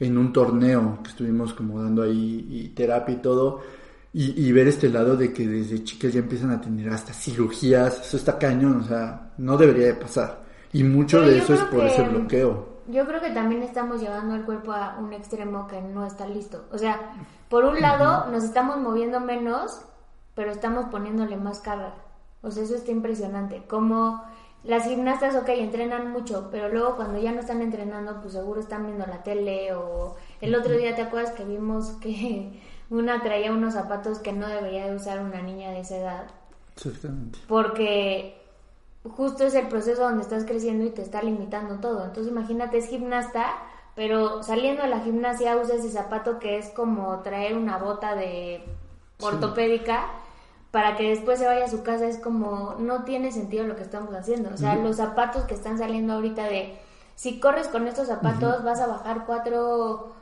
[0.00, 3.60] en un torneo que estuvimos como dando ahí y terapia y todo?
[4.14, 8.16] Y, ver este lado de que desde chicas ya empiezan a tener hasta cirugías, eso
[8.16, 10.42] está cañón, o sea, no debería de pasar.
[10.72, 12.78] Y mucho de eso es por ese bloqueo.
[12.88, 16.64] Yo creo que también estamos llevando el cuerpo a un extremo que no está listo.
[16.72, 17.12] O sea,
[17.48, 19.80] por un lado nos estamos moviendo menos,
[20.34, 21.94] pero estamos poniéndole más carga.
[22.42, 23.62] O sea, eso está impresionante.
[23.66, 24.22] Como
[24.64, 28.86] las gimnastas, ok, entrenan mucho, pero luego cuando ya no están entrenando, pues seguro están
[28.86, 33.74] viendo la tele o el otro día te acuerdas que vimos que una traía unos
[33.74, 36.24] zapatos que no debería de usar una niña de esa edad.
[36.76, 37.38] Exactamente.
[37.48, 38.40] Porque
[39.04, 42.04] justo es el proceso donde estás creciendo y te está limitando todo.
[42.04, 43.46] Entonces imagínate, es gimnasta,
[43.98, 48.62] pero saliendo de la gimnasia usa ese zapato que es como traer una bota de
[49.20, 50.06] ortopédica.
[50.70, 53.82] para que después se vaya a su casa es como no tiene sentido lo que
[53.82, 54.50] estamos haciendo.
[54.54, 56.78] O sea, los zapatos que están saliendo ahorita de
[57.16, 60.12] si corres con estos zapatos vas a bajar cuatro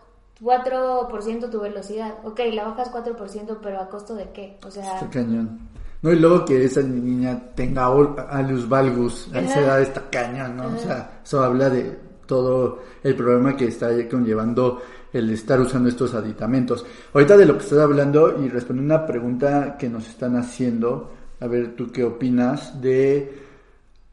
[0.40, 2.14] 4% tu velocidad.
[2.24, 4.58] Ok, la bajas 4%, pero ¿a costo de qué?
[4.64, 4.94] O sea...
[4.94, 5.58] Está cañón.
[6.00, 7.86] No, y luego que esa niña tenga
[8.30, 10.68] alus valgus a esa edad está cañón, ¿no?
[10.68, 16.14] O sea, eso habla de todo el problema que está conllevando el estar usando estos
[16.14, 16.84] aditamentos.
[17.14, 21.46] Ahorita de lo que estás hablando y respondiendo una pregunta que nos están haciendo, a
[21.46, 23.46] ver, ¿tú qué opinas de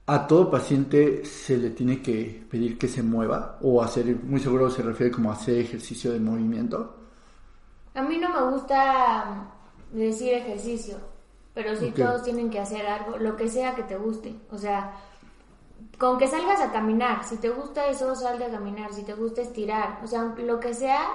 [0.06, 4.70] a todo paciente se le tiene que pedir que se mueva o hacer, muy seguro
[4.70, 6.98] se refiere como hacer ejercicio de movimiento.
[7.94, 9.50] A mí no me gusta
[9.92, 10.98] decir ejercicio,
[11.54, 14.36] pero sí todos tienen que hacer algo, lo que sea que te guste.
[14.52, 14.94] O sea,
[15.98, 19.42] con que salgas a caminar, si te gusta eso, sal a caminar, si te gusta
[19.42, 21.08] estirar, o sea, lo que sea,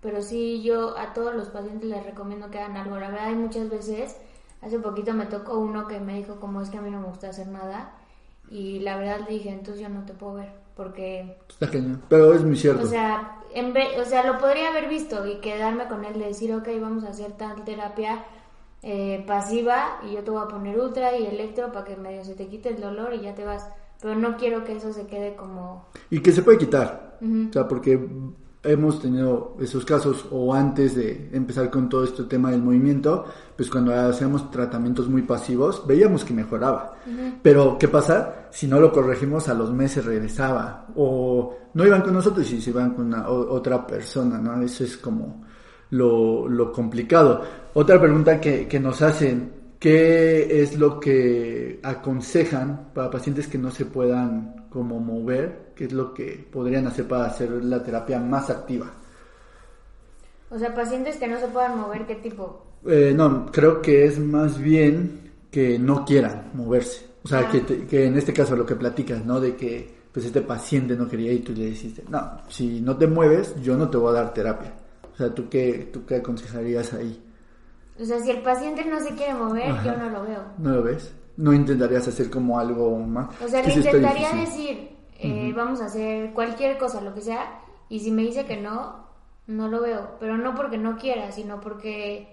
[0.00, 2.98] pero sí yo a todos los pacientes les recomiendo que hagan algo.
[2.98, 4.16] La verdad hay muchas veces,
[4.62, 7.08] hace poquito me tocó uno que me dijo como es que a mí no me
[7.08, 7.92] gusta hacer nada
[8.50, 11.36] y la verdad le dije, entonces yo no te puedo ver, porque...
[11.48, 12.84] Está genial, pero es muy cierto.
[12.84, 16.54] O sea, en o sea, lo podría haber visto y quedarme con él de decir,
[16.54, 18.24] ok, vamos a hacer tal terapia
[18.82, 22.34] eh, pasiva y yo te voy a poner ultra y electro para que medio se
[22.34, 23.68] te quite el dolor y ya te vas.
[24.06, 25.88] Pero no quiero que eso se quede como...
[26.10, 27.18] Y que se puede quitar.
[27.20, 28.08] O sea, porque
[28.62, 33.24] hemos tenido esos casos o antes de empezar con todo este tema del movimiento,
[33.56, 36.94] pues cuando hacíamos tratamientos muy pasivos, veíamos que mejoraba.
[37.42, 38.46] Pero, ¿qué pasa?
[38.52, 40.86] Si no lo corregimos, a los meses regresaba.
[40.94, 44.62] O no iban con nosotros y se iban con otra persona, ¿no?
[44.62, 45.42] Eso es como
[45.90, 47.42] lo, lo complicado.
[47.74, 49.52] Otra pregunta que, que nos hacen,
[49.86, 55.92] ¿qué es lo que aconsejan para pacientes que no se puedan como mover qué es
[55.92, 58.90] lo que podrían hacer para hacer la terapia más activa.
[60.50, 62.66] O sea, pacientes que no se puedan mover, ¿qué tipo?
[62.84, 67.06] Eh, no, creo que es más bien que no quieran moverse.
[67.22, 69.38] O sea, que, que en este caso lo que platicas, ¿no?
[69.38, 73.06] De que pues este paciente no quería y tú le dijiste, no, si no te
[73.06, 74.74] mueves, yo no te voy a dar terapia.
[75.14, 77.22] O sea, ¿tú qué, tú qué aconsejarías ahí?
[78.00, 80.42] O sea, si el paciente no se quiere mover, yo no lo veo.
[80.58, 81.12] ¿No lo ves?
[81.36, 83.28] ¿No intentarías hacer como algo más?
[83.42, 88.00] O sea, le intentaría decir, eh, vamos a hacer cualquier cosa, lo que sea, y
[88.00, 89.06] si me dice que no,
[89.46, 90.16] no lo veo.
[90.20, 92.28] Pero no porque no quiera, sino porque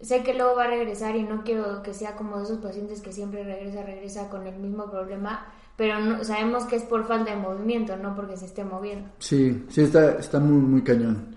[0.00, 3.00] sé que luego va a regresar y no quiero que sea como de esos pacientes
[3.00, 5.46] que siempre regresa, regresa con el mismo problema
[5.80, 9.08] pero no, sabemos que es por falta de movimiento, no porque se esté moviendo.
[9.18, 11.34] Sí, sí, está, está muy, muy cañón.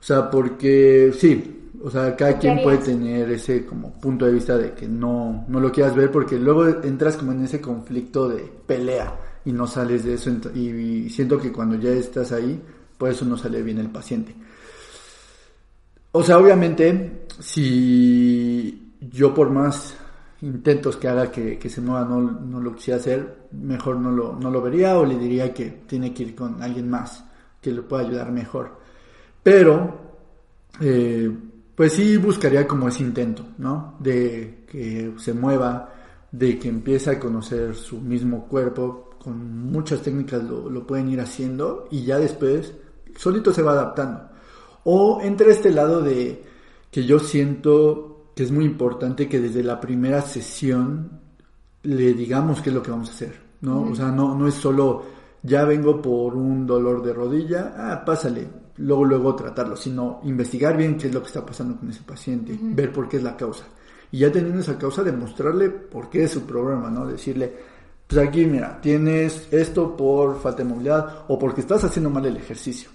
[0.00, 4.56] O sea, porque sí, o sea, cada quien puede tener ese como punto de vista
[4.56, 8.50] de que no, no lo quieras ver porque luego entras como en ese conflicto de
[8.66, 12.60] pelea y no sales de eso y, siento que cuando ya estás ahí,
[12.96, 14.34] por eso no sale bien el paciente.
[16.12, 19.96] O sea, obviamente, si yo por más
[20.42, 24.50] intentos que haga que, se mueva no, no, lo quisiera hacer, mejor no lo, no
[24.50, 27.24] lo vería o le diría que tiene que ir con alguien más
[27.60, 28.78] que le pueda ayudar mejor.
[29.42, 30.00] Pero,
[30.80, 31.30] eh,
[31.82, 33.96] pues sí buscaría como ese intento, ¿no?
[33.98, 35.92] De que se mueva,
[36.30, 41.20] de que empiece a conocer su mismo cuerpo, con muchas técnicas lo, lo pueden ir
[41.20, 42.72] haciendo y ya después
[43.16, 44.28] solito se va adaptando.
[44.84, 46.44] O entre este lado de
[46.88, 51.18] que yo siento que es muy importante que desde la primera sesión
[51.82, 53.90] le digamos qué es lo que vamos a hacer, ¿no?
[53.90, 55.02] O sea, no, no es solo
[55.42, 60.96] ya vengo por un dolor de rodilla, ah, pásale, luego luego tratarlo, sino investigar bien
[60.96, 63.64] qué es lo que está pasando con ese paciente, ver por qué es la causa.
[64.10, 67.06] Y ya teniendo esa causa, demostrarle por qué es su problema, ¿no?
[67.06, 67.52] Decirle,
[68.06, 72.36] pues aquí, mira, tienes esto por falta de movilidad o porque estás haciendo mal el
[72.36, 72.90] ejercicio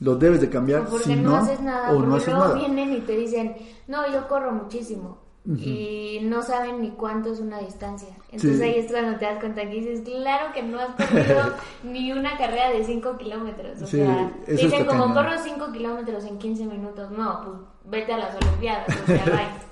[0.00, 0.82] lo debes de cambiar.
[0.82, 3.54] O porque no, haces nada, o no haces vienen y te dicen,
[3.86, 5.18] no, yo corro muchísimo.
[5.46, 8.08] Y no saben ni cuánto es una distancia.
[8.30, 12.12] Entonces ahí es cuando te das cuenta que dices, claro que no has corrido ni
[12.12, 13.80] una carrera de 5 kilómetros.
[13.82, 17.10] O sea, dicen como corro 5 kilómetros en 15 minutos.
[17.10, 17.56] No, pues
[17.90, 18.86] vete a las Olimpiadas.
[19.02, 19.58] O sea,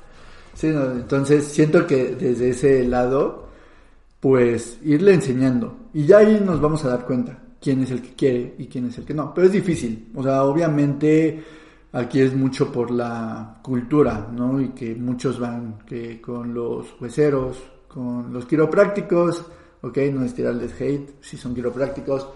[0.55, 3.49] Sí, entonces siento que desde ese lado,
[4.19, 5.77] pues irle enseñando.
[5.95, 8.87] Y ya ahí nos vamos a dar cuenta quién es el que quiere y quién
[8.87, 9.33] es el que no.
[9.33, 10.11] Pero es difícil.
[10.17, 11.45] O sea, obviamente
[11.93, 14.61] aquí es mucho por la cultura, ¿no?
[14.61, 19.45] Y que muchos van que con los hueseros, con los quiroprácticos,
[19.83, 22.29] ok, no es tirarles hate, si son quiroprácticos,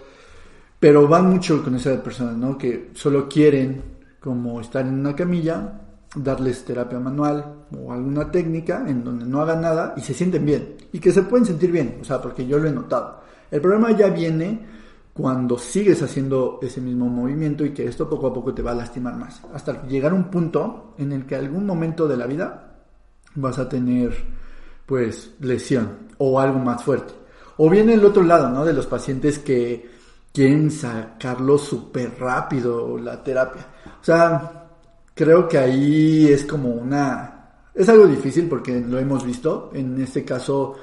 [0.79, 2.57] pero van mucho con esas personas, ¿no?
[2.57, 3.81] Que solo quieren
[4.19, 5.81] como estar en una camilla,
[6.15, 10.75] darles terapia manual o alguna técnica en donde no hagan nada y se sienten bien
[10.91, 13.21] y que se pueden sentir bien, o sea, porque yo lo he notado.
[13.49, 14.82] El problema ya viene
[15.13, 18.75] cuando sigues haciendo ese mismo movimiento y que esto poco a poco te va a
[18.75, 19.41] lastimar más.
[19.53, 22.77] Hasta llegar a un punto en el que algún momento de la vida
[23.35, 24.11] vas a tener
[24.87, 27.13] pues lesión o algo más fuerte.
[27.57, 28.65] O viene el otro lado, ¿no?
[28.65, 29.87] De los pacientes que
[30.33, 33.67] quieren sacarlo súper rápido la terapia.
[34.01, 34.67] O sea,
[35.13, 37.29] creo que ahí es como una...
[37.75, 39.69] Es algo difícil porque lo hemos visto.
[39.73, 40.75] En este caso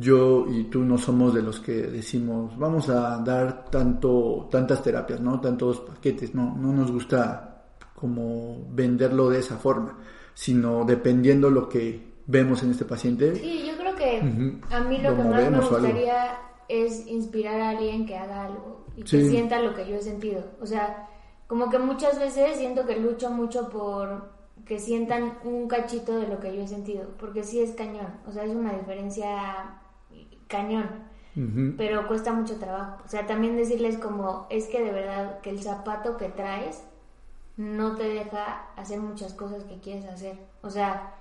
[0.00, 5.20] yo y tú no somos de los que decimos vamos a dar tanto tantas terapias
[5.20, 9.98] no tantos paquetes no no nos gusta como venderlo de esa forma
[10.34, 13.34] sino dependiendo lo que vemos en este paciente.
[13.36, 14.20] Sí yo creo que
[14.70, 19.02] a mí lo, que más me gustaría es inspirar a alguien que haga algo y
[19.02, 20.42] que sienta lo que yo he sentido.
[20.60, 21.08] O sea
[21.46, 24.30] como que muchas veces siento que lucho mucho por
[24.64, 28.30] que sientan un cachito de lo que yo he sentido, porque sí es cañón, o
[28.30, 29.79] sea, es una diferencia
[30.50, 30.88] cañón,
[31.78, 33.02] pero cuesta mucho trabajo.
[33.06, 36.82] O sea, también decirles como, es que de verdad que el zapato que traes
[37.56, 40.36] no te deja hacer muchas cosas que quieres hacer.
[40.62, 41.14] O sea,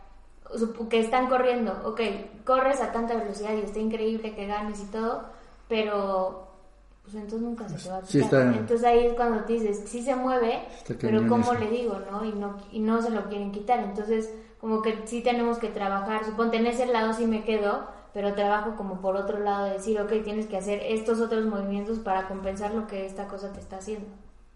[0.89, 2.01] que están corriendo, ok,
[2.43, 5.23] corres a tanta velocidad y está increíble que ganes y todo,
[5.67, 6.47] pero
[7.03, 8.53] pues entonces nunca se te va a quitar.
[8.55, 10.63] entonces ahí es cuando te dices, sí se mueve,
[10.99, 12.25] pero ¿cómo le digo, no?
[12.25, 12.57] Y, no?
[12.71, 13.79] y no se lo quieren quitar.
[13.79, 16.25] Entonces, como que sí tenemos que trabajar.
[16.25, 19.99] Suponte, en ese lado sí me quedo, pero trabajo como por otro lado de decir,
[19.99, 23.77] ok, tienes que hacer estos otros movimientos para compensar lo que esta cosa te está
[23.77, 24.07] haciendo.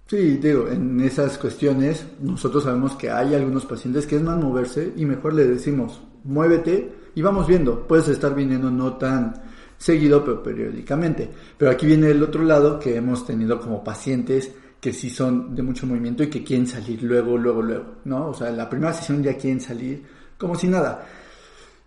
[0.08, 4.94] Sí, digo, en esas cuestiones nosotros sabemos que hay algunos pacientes que es más moverse
[4.96, 9.34] y mejor le decimos, muévete y vamos viendo, puedes estar viniendo no tan
[9.78, 11.30] seguido, pero periódicamente.
[11.58, 15.64] Pero aquí viene el otro lado que hemos tenido como pacientes que sí son de
[15.64, 18.28] mucho movimiento y que quieren salir luego, luego, luego, ¿no?
[18.28, 20.04] O sea, en la primera sesión ya quieren salir
[20.38, 21.06] como si nada.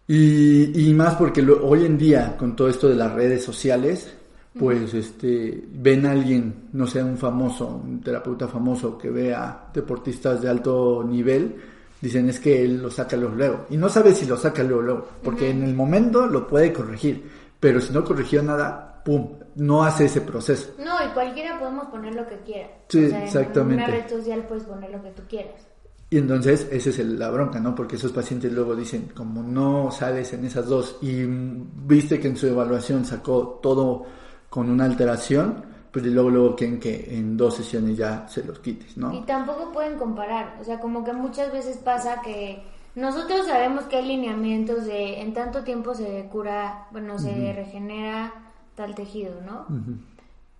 [0.08, 4.14] Y, y más porque hoy en día, con todo esto de las redes sociales,
[4.58, 10.40] pues este ven a alguien, no sé, un famoso, un terapeuta famoso que vea deportistas
[10.40, 11.56] de alto nivel
[12.00, 13.66] Dicen es que él lo saca luego, luego.
[13.70, 15.08] Y no sabe si lo saca luego, luego.
[15.22, 17.28] Porque en el momento lo puede corregir.
[17.58, 19.38] Pero si no corrigió nada, ¡pum!
[19.56, 20.74] No hace ese proceso.
[20.78, 22.68] No, y cualquiera podemos poner lo que quiera.
[22.88, 23.82] Sí, O sea, exactamente.
[23.82, 25.66] En una red social puedes poner lo que tú quieras.
[26.08, 27.74] Y entonces esa es el- la bronca, ¿no?
[27.74, 32.36] Porque esos pacientes luego dicen, como no sales en esas dos y viste que en
[32.36, 34.04] su evaluación sacó todo
[34.48, 38.58] con una alteración, pues y luego luego quieren que en dos sesiones ya se los
[38.60, 39.24] quites, Y ¿no?
[39.24, 42.62] tampoco pueden comparar, o sea, como que muchas veces pasa que
[42.94, 48.32] nosotros sabemos que hay lineamientos de en tanto tiempo se cura, bueno, se regenera
[48.76, 49.66] tal tejido, ¿no?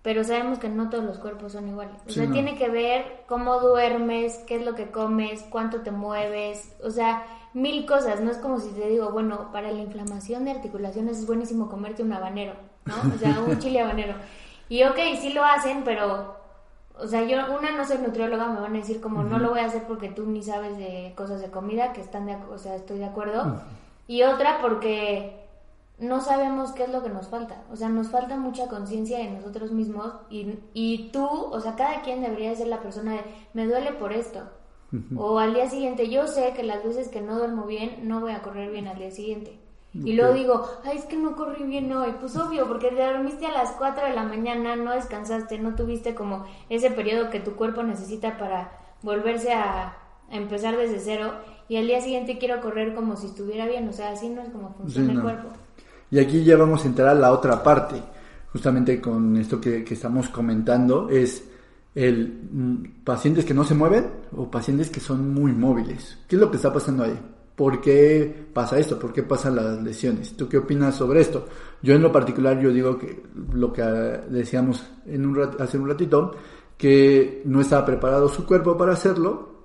[0.01, 2.01] Pero sabemos que no todos los cuerpos son iguales.
[2.07, 2.33] O Sí, sea, no.
[2.33, 7.25] tiene que ver cómo duermes, qué es lo que comes, cuánto te mueves, o sea,
[7.53, 8.21] mil cosas.
[8.21, 12.03] No es como si te digo, bueno, para la inflamación de articulaciones es buenísimo comerte
[12.03, 12.53] un habanero,
[12.85, 12.95] ¿no?
[13.13, 14.15] O sea, un chile habanero.
[14.69, 16.35] Y ok, sí lo hacen, pero,
[16.99, 19.59] o sea, yo, una no soy nutrióloga, me van a decir como no lo voy
[19.59, 22.75] a hacer porque tú ni sabes de cosas de comida, que están de, o sea,
[22.75, 23.61] estoy de acuerdo.
[24.07, 25.46] Y otra porque
[25.99, 27.63] no sabemos qué es lo que nos falta.
[27.71, 32.01] O sea, nos falta mucha conciencia de nosotros mismos y, y tú, o sea, cada
[32.01, 33.21] quien debería ser la persona de,
[33.53, 34.41] me duele por esto.
[35.17, 38.31] O al día siguiente, yo sé que las veces que no duermo bien, no voy
[38.31, 39.59] a correr bien al día siguiente.
[39.93, 42.13] Y luego digo, ay, es que no corrí bien hoy.
[42.19, 46.15] Pues obvio, porque te dormiste a las 4 de la mañana, no descansaste, no tuviste
[46.15, 49.97] como ese periodo que tu cuerpo necesita para volverse a,
[50.29, 51.33] a empezar desde cero.
[51.67, 53.89] Y al día siguiente quiero correr como si estuviera bien.
[53.89, 55.49] O sea, así no es como funciona Sí, el cuerpo.
[56.11, 58.01] Y aquí ya vamos a entrar a la otra parte,
[58.51, 61.43] justamente con esto que, estamos comentando, es
[61.95, 66.17] el mm, pacientes que no se mueven o pacientes que son muy móviles.
[66.27, 67.19] ¿Qué es lo que está pasando ahí?
[67.55, 68.99] ¿Por qué pasa esto?
[68.99, 70.37] ¿Por qué pasan las lesiones?
[70.37, 71.47] ¿Tú qué opinas sobre esto?
[71.81, 75.87] Yo en lo particular yo digo que lo que ah, decíamos en un hace un
[75.87, 76.35] ratito,
[76.77, 79.56] que no estaba preparado su cuerpo para hacerlo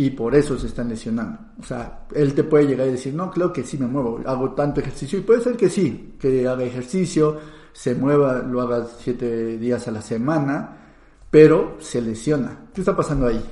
[0.00, 1.40] y por eso se están lesionando.
[1.60, 4.52] O sea, él te puede llegar y decir, no, creo que sí me muevo, hago
[4.52, 7.36] tanto ejercicio y puede ser que sí, que haga ejercicio,
[7.72, 10.76] se mueva, lo haga siete días a la semana,
[11.32, 12.68] pero se lesiona.
[12.72, 13.44] ¿Qué está pasando ahí?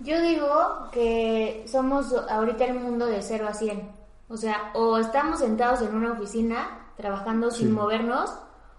[0.00, 0.48] Yo digo
[0.90, 3.88] que somos ahorita el mundo de 0 a 100.
[4.26, 8.34] O sea, o estamos sentados en una oficina trabajando sin movernos,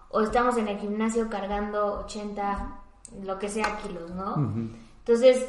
[0.10, 2.78] o estamos en el gimnasio cargando 80,
[3.24, 4.54] lo que sea, kilos, ¿no?
[5.00, 5.46] Entonces,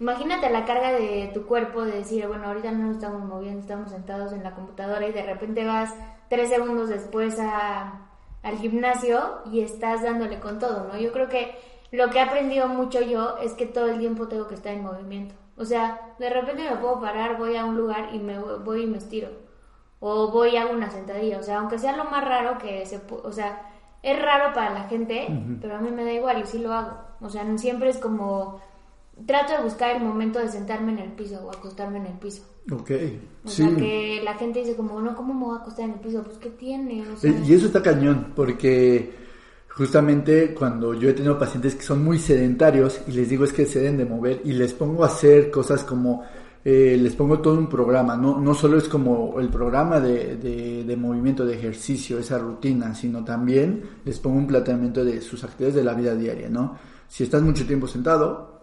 [0.00, 3.90] imagínate la carga de tu cuerpo de decir, bueno, ahorita no nos estamos moviendo, estamos
[3.90, 5.94] sentados en la computadora y de repente vas
[6.28, 8.08] tres segundos después a,
[8.42, 10.98] al gimnasio y estás dándole con todo, ¿no?
[10.98, 11.58] Yo creo que
[11.90, 14.82] lo que he aprendido mucho yo es que todo el tiempo tengo que estar en
[14.82, 15.34] movimiento.
[15.56, 18.86] O sea, de repente me puedo parar, voy a un lugar y me voy, y
[18.86, 19.28] me estiro.
[20.00, 21.38] O voy y hago una sentadilla.
[21.38, 23.70] O sea, aunque sea lo más raro que se O sea,
[24.02, 25.28] es raro para la gente,
[25.60, 26.98] pero a mí me da igual y sí lo hago.
[27.20, 28.60] O sea, siempre es como...
[29.26, 32.42] Trato de buscar el momento de sentarme en el piso o acostarme en el piso.
[32.72, 32.90] Ok,
[33.44, 33.62] O sí.
[33.62, 36.22] sea, que la gente dice como, no, ¿cómo me voy a acostar en el piso?
[36.22, 37.02] Pues, ¿qué tiene?
[37.08, 39.12] O sea, Eh, Y eso está cañón, porque
[39.68, 43.66] justamente cuando yo he tenido pacientes que son muy sedentarios y les digo es que
[43.66, 46.22] se deben de mover y les pongo a hacer cosas como,
[46.64, 50.84] eh, les pongo todo un programa, no, no solo es como el programa de, de,
[50.84, 55.74] de movimiento, de ejercicio, esa rutina, sino también les pongo un planteamiento de sus actividades
[55.74, 56.76] de la vida diaria, ¿no?
[57.08, 58.53] Si estás mucho tiempo sentado,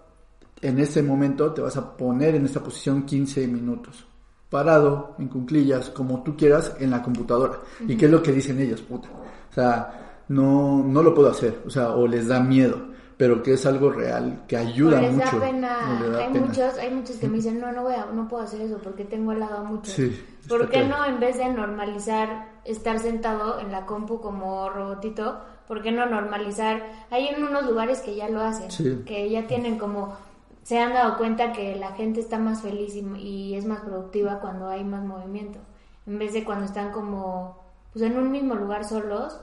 [0.61, 4.05] en ese momento te vas a poner en esta posición 15 minutos.
[4.49, 7.59] Parado, en cunclillas, como tú quieras, en la computadora.
[7.87, 8.81] ¿Y qué es lo que dicen ellos?
[8.81, 9.07] Puta.
[9.49, 11.61] O sea, no, no lo puedo hacer.
[11.65, 12.89] O sea, o les da miedo.
[13.15, 15.39] Pero que es algo real, que ayuda o les mucho.
[15.39, 15.77] da pena.
[15.99, 16.45] o les da hay pena.
[16.47, 19.05] muchos, hay muchos que me dicen, no, no voy a, no puedo hacer eso porque
[19.05, 19.93] tengo al lado a muchos.
[19.93, 20.19] Sí,
[20.49, 20.87] ¿Por qué claro.
[20.97, 26.07] no en vez de normalizar estar sentado en la compu como robotito, por qué no
[26.07, 26.81] normalizar?
[27.11, 29.03] Hay en unos lugares que ya lo hacen, Sí.
[29.05, 30.15] que ya tienen como
[30.63, 34.39] se han dado cuenta que la gente está más feliz y, y es más productiva
[34.39, 35.59] cuando hay más movimiento,
[36.05, 37.59] en vez de cuando están como
[37.93, 39.37] pues en un mismo lugar solos,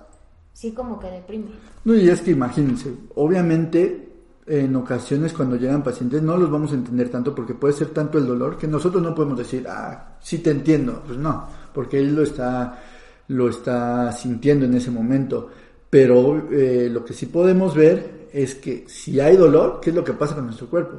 [0.53, 1.51] sí como que deprime.
[1.85, 4.09] No, y es que imagínense, obviamente
[4.49, 8.17] en ocasiones cuando llegan pacientes no los vamos a entender tanto porque puede ser tanto
[8.17, 12.15] el dolor que nosotros no podemos decir, ah, sí te entiendo, pues no, porque él
[12.15, 12.83] lo está,
[13.29, 15.51] lo está sintiendo en ese momento.
[15.91, 20.05] Pero eh, lo que sí podemos ver es que si hay dolor, ¿qué es lo
[20.05, 20.97] que pasa con nuestro cuerpo?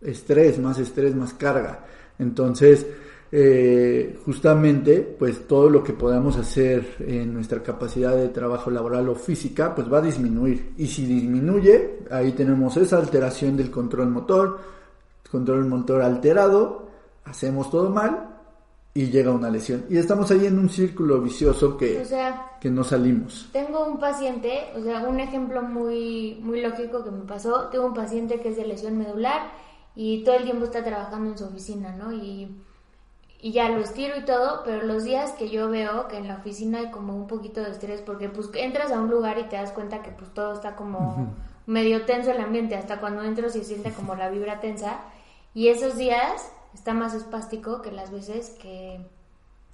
[0.00, 1.84] Estrés, más estrés, más carga.
[2.18, 2.86] Entonces,
[3.32, 9.14] eh, justamente, pues todo lo que podamos hacer en nuestra capacidad de trabajo laboral o
[9.14, 10.72] física, pues va a disminuir.
[10.76, 14.58] Y si disminuye, ahí tenemos esa alteración del control motor,
[15.30, 16.88] control motor alterado,
[17.24, 18.39] hacemos todo mal
[18.94, 19.84] y llega una lesión.
[19.88, 23.48] Y estamos ahí en un círculo vicioso que, O sea, que no salimos.
[23.52, 27.68] Tengo un paciente, o sea, un ejemplo muy, muy lógico que me pasó.
[27.68, 29.52] Tengo un paciente que es de lesión medular
[29.94, 32.12] y todo el tiempo está trabajando en su oficina, ¿no?
[32.12, 32.48] Y
[33.42, 36.36] y ya lo estiro y todo, pero los días que yo veo que en la
[36.36, 39.56] oficina hay como un poquito de estrés, porque pues entras a un lugar y te
[39.56, 41.34] das cuenta que pues todo está como
[41.66, 45.00] medio tenso el ambiente, hasta cuando entro se siente como la vibra tensa,
[45.54, 48.98] y esos días está más espástico que las veces que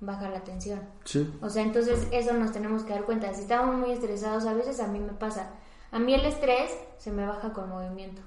[0.00, 0.80] baja la tensión.
[1.04, 1.32] Sí.
[1.40, 3.32] O sea, entonces eso nos tenemos que dar cuenta.
[3.32, 5.50] Si estamos muy estresados, a veces a mí me pasa.
[5.92, 8.22] A mí el estrés se me baja con movimiento.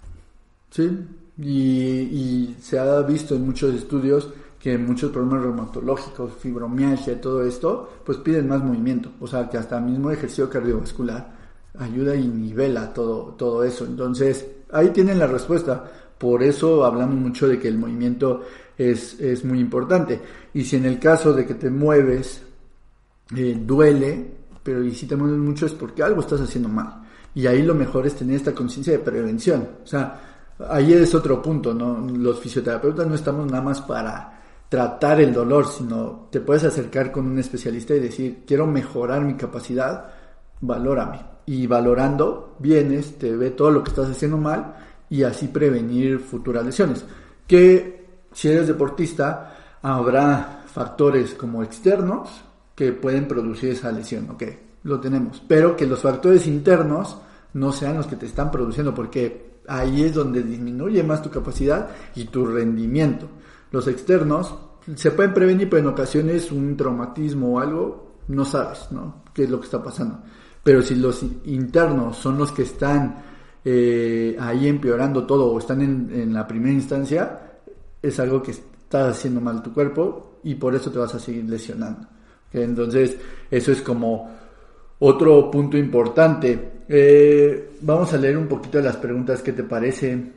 [0.72, 1.06] Sí,
[1.38, 7.90] y, se ha visto en muchos estudios que muchos problemas reumatológicos, fibromialgia y todo esto,
[8.06, 9.12] pues piden más movimiento.
[9.20, 11.38] O sea, que hasta el mismo ejercicio cardiovascular
[11.78, 13.86] ayuda y nivela todo, todo eso.
[13.86, 15.84] Entonces, ahí tienen la respuesta.
[16.18, 18.44] Por eso hablamos mucho de que el movimiento
[18.80, 20.20] es, es muy importante.
[20.54, 22.42] Y si en el caso de que te mueves,
[23.36, 24.32] eh, duele,
[24.64, 27.04] pero y si te mueves mucho es porque algo estás haciendo mal.
[27.36, 29.68] Y ahí lo mejor es tener esta conciencia de prevención.
[29.84, 32.08] O sea, ahí es otro punto, ¿no?
[32.08, 37.28] Los fisioterapeutas no estamos nada más para tratar el dolor, sino te puedes acercar con
[37.28, 40.06] un especialista y decir, quiero mejorar mi capacidad,
[40.62, 41.26] valórame.
[41.46, 44.76] Y valorando, vienes, te ve todo lo que estás haciendo mal
[45.10, 47.04] y así prevenir futuras lesiones.
[47.48, 47.99] Que
[48.40, 52.30] si eres deportista, habrá factores como externos
[52.74, 54.44] que pueden producir esa lesión, ok,
[54.84, 57.18] lo tenemos, pero que los factores internos
[57.54, 61.90] no sean los que te están produciendo, porque ahí es donde disminuye más tu capacidad
[62.16, 63.28] y tu rendimiento.
[63.72, 64.56] Los externos
[64.96, 69.22] se pueden prevenir, pero en ocasiones un traumatismo o algo, no sabes, ¿no?
[69.34, 70.18] ¿Qué es lo que está pasando?
[70.64, 73.22] Pero si los internos son los que están
[73.66, 77.49] eh, ahí empeorando todo o están en, en, la primera instancia,
[78.02, 81.46] es algo que está haciendo mal tu cuerpo y por eso te vas a seguir
[81.46, 82.08] lesionando.
[82.52, 83.18] Entonces,
[83.52, 84.30] eso es como
[85.00, 86.84] otro punto importante.
[86.88, 90.34] Eh, vamos a leer un poquito de las preguntas que te parece.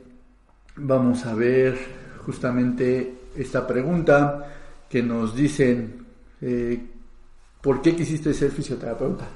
[0.77, 1.77] Vamos a ver
[2.25, 4.47] justamente esta pregunta
[4.89, 6.05] que nos dicen,
[6.41, 6.79] eh,
[7.61, 9.27] ¿por qué quisiste ser fisioterapeuta?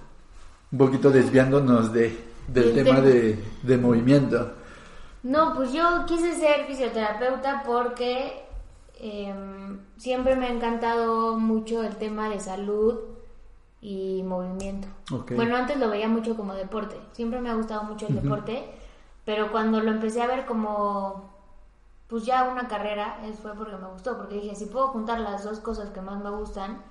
[0.72, 2.16] Un poquito desviándonos de,
[2.48, 4.52] del tema de, de movimiento.
[5.28, 8.46] No, pues yo quise ser fisioterapeuta porque
[8.98, 12.98] em, siempre me ha encantado mucho el tema de salud
[13.82, 14.88] y movimiento.
[15.36, 18.70] Bueno, antes lo veía mucho como deporte, siempre me ha gustado mucho el deporte,
[19.26, 21.30] pero cuando lo empecé a ver como
[22.08, 25.60] pues ya una carrera, fue porque me gustó, porque dije, si puedo juntar las dos
[25.60, 26.82] cosas que más me gustan,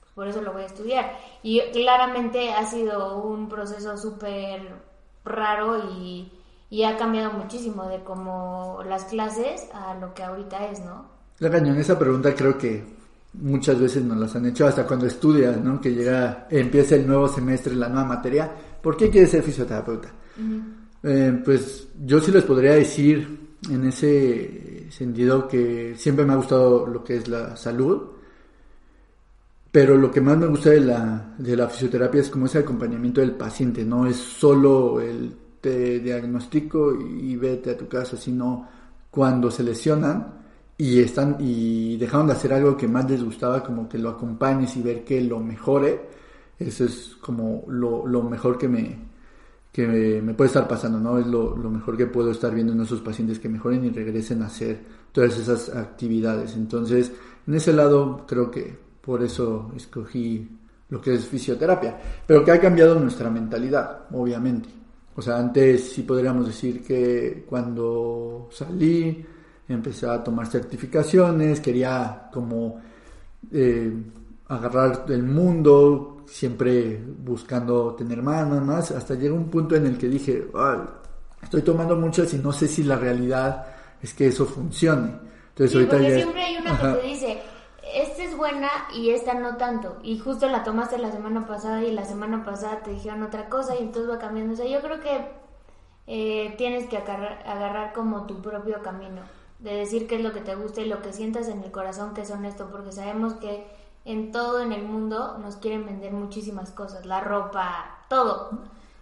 [0.00, 1.18] pues por eso lo voy a estudiar.
[1.42, 4.66] Y claramente ha sido un proceso súper
[5.26, 6.32] raro y,
[6.72, 11.06] y, ha cambiado muchísimo de como las clases a lo que ahorita es, ¿no?
[11.38, 12.82] La cañón, esa pregunta creo que
[13.34, 15.80] muchas veces nos las han hecho hasta cuando estudias, ¿no?
[15.80, 18.50] Que llega, empieza el nuevo semestre, la nueva materia.
[18.80, 20.08] ¿Por qué quieres ser fisioterapeuta?
[21.02, 26.86] eh, pues yo sí les podría decir en ese sentido que siempre me ha gustado
[26.86, 28.02] lo que es la salud,
[29.70, 33.20] pero lo que más me gusta de la, de la fisioterapia es como ese acompañamiento
[33.20, 38.68] del paciente, no es solo el te diagnostico y vete a tu casa, sino
[39.10, 40.42] cuando se lesionan
[40.76, 44.76] y están y dejaron de hacer algo que más les gustaba, como que lo acompañes
[44.76, 46.08] y ver que lo mejore,
[46.58, 48.98] eso es como lo, mejor que me,
[49.70, 49.86] que
[50.20, 51.18] me, puede estar pasando, ¿no?
[51.18, 54.42] Es lo, lo, mejor que puedo estar viendo en esos pacientes que mejoren y regresen
[54.42, 54.80] a hacer
[55.12, 56.56] todas esas actividades.
[56.56, 57.12] Entonces,
[57.46, 60.48] en ese lado creo que por eso escogí
[60.88, 64.81] lo que es fisioterapia, pero que ha cambiado nuestra mentalidad, obviamente.
[65.14, 69.24] O sea, antes sí podríamos decir que cuando salí,
[69.68, 72.80] empecé a tomar certificaciones, quería como
[73.52, 73.92] eh,
[74.48, 79.98] agarrar el mundo, siempre buscando tener más, más, más, hasta llega un punto en el
[79.98, 80.46] que dije,
[81.42, 83.66] estoy tomando muchas y no sé si la realidad
[84.00, 85.12] es que eso funcione.
[85.50, 87.38] Entonces ahorita porque siempre hay una que te dice,
[88.42, 89.98] buena y esta no tanto.
[90.02, 93.76] Y justo la tomaste la semana pasada y la semana pasada te dijeron otra cosa
[93.76, 94.54] y entonces va cambiando.
[94.54, 95.28] O sea, yo creo que
[96.08, 99.22] eh, tienes que agarrar, agarrar como tu propio camino.
[99.60, 102.14] De decir qué es lo que te gusta y lo que sientas en el corazón
[102.14, 102.68] que es honesto.
[102.72, 103.64] Porque sabemos que
[104.04, 107.06] en todo en el mundo nos quieren vender muchísimas cosas.
[107.06, 108.50] La ropa, todo.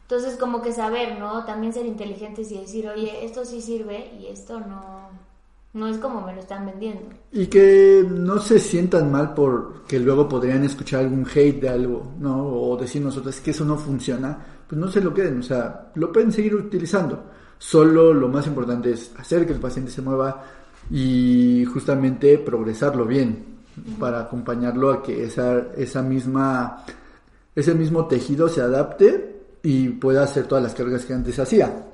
[0.03, 1.47] Entonces como que saber, ¿no?
[1.47, 5.09] También ser inteligentes y decir, oye, esto sí sirve y esto no
[5.73, 7.03] no es como me lo están vendiendo.
[7.33, 12.45] Y que no se sientan mal porque luego podrían escuchar algún hate de algo, ¿no?
[12.47, 16.13] O decir nosotros que eso no funciona, pues no se lo queden, o sea, lo
[16.13, 17.23] pueden seguir utilizando.
[17.59, 20.45] Solo lo más importante es hacer que el paciente se mueva
[20.91, 23.61] y justamente progresarlo bien
[23.99, 26.85] para acompañarlo a que esa, esa misma,
[27.55, 31.87] ese mismo tejido se adapte y pueda hacer todas las cargas que antes hacía.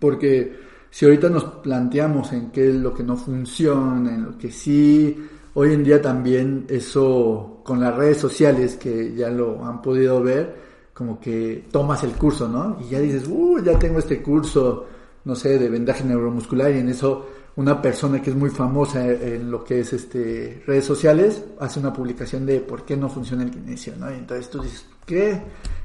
[0.00, 0.63] Porque
[0.94, 5.26] si ahorita nos planteamos en qué es lo que no funciona, en lo que sí,
[5.54, 10.54] hoy en día también eso con las redes sociales que ya lo han podido ver,
[10.94, 12.78] como que tomas el curso, ¿no?
[12.80, 14.86] Y ya dices, uh, ya tengo este curso,
[15.24, 17.26] no sé, de vendaje neuromuscular y en eso
[17.56, 21.92] una persona que es muy famosa en lo que es este redes sociales hace una
[21.92, 24.12] publicación de por qué no funciona el kinesio, ¿no?
[24.12, 25.42] Y entonces tú dices, ¿qué?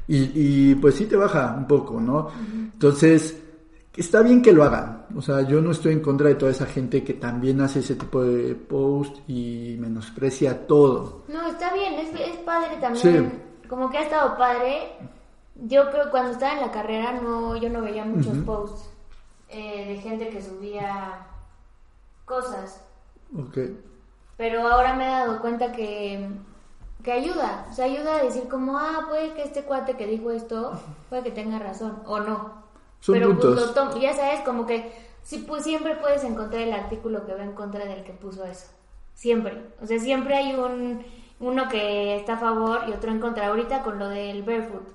[0.07, 2.29] Y, pues sí te baja un poco, ¿no?
[2.73, 3.35] Entonces,
[3.95, 5.05] está bien que lo hagan.
[5.15, 7.95] O sea, yo no estoy en contra de toda esa gente que también hace ese
[7.95, 11.23] tipo de post y menosprecia todo.
[11.27, 13.43] No, está bien, es, es padre también.
[13.67, 14.93] Como que ha estado padre.
[15.55, 18.89] Yo creo que cuando estaba en la carrera no, yo no veía muchos posts
[19.49, 21.27] eh, de gente que subía
[22.25, 22.81] cosas.
[23.37, 23.57] Ok.
[24.37, 26.29] Pero ahora me he dado cuenta que,
[27.03, 27.67] que ayuda.
[27.69, 30.79] O sea, ayuda a decir como, ah, puede que este cuate que dijo esto,
[31.09, 32.68] puede que tenga razón o no.
[33.07, 34.91] Pero pues ya sabes, como que
[35.23, 38.67] sí, pues siempre puedes encontrar el artículo que va en contra del que puso eso.
[39.13, 39.61] Siempre.
[39.81, 41.03] O sea, siempre hay un
[41.39, 43.47] uno que está a favor y otro en contra.
[43.47, 44.87] Ahorita con lo del barefoot.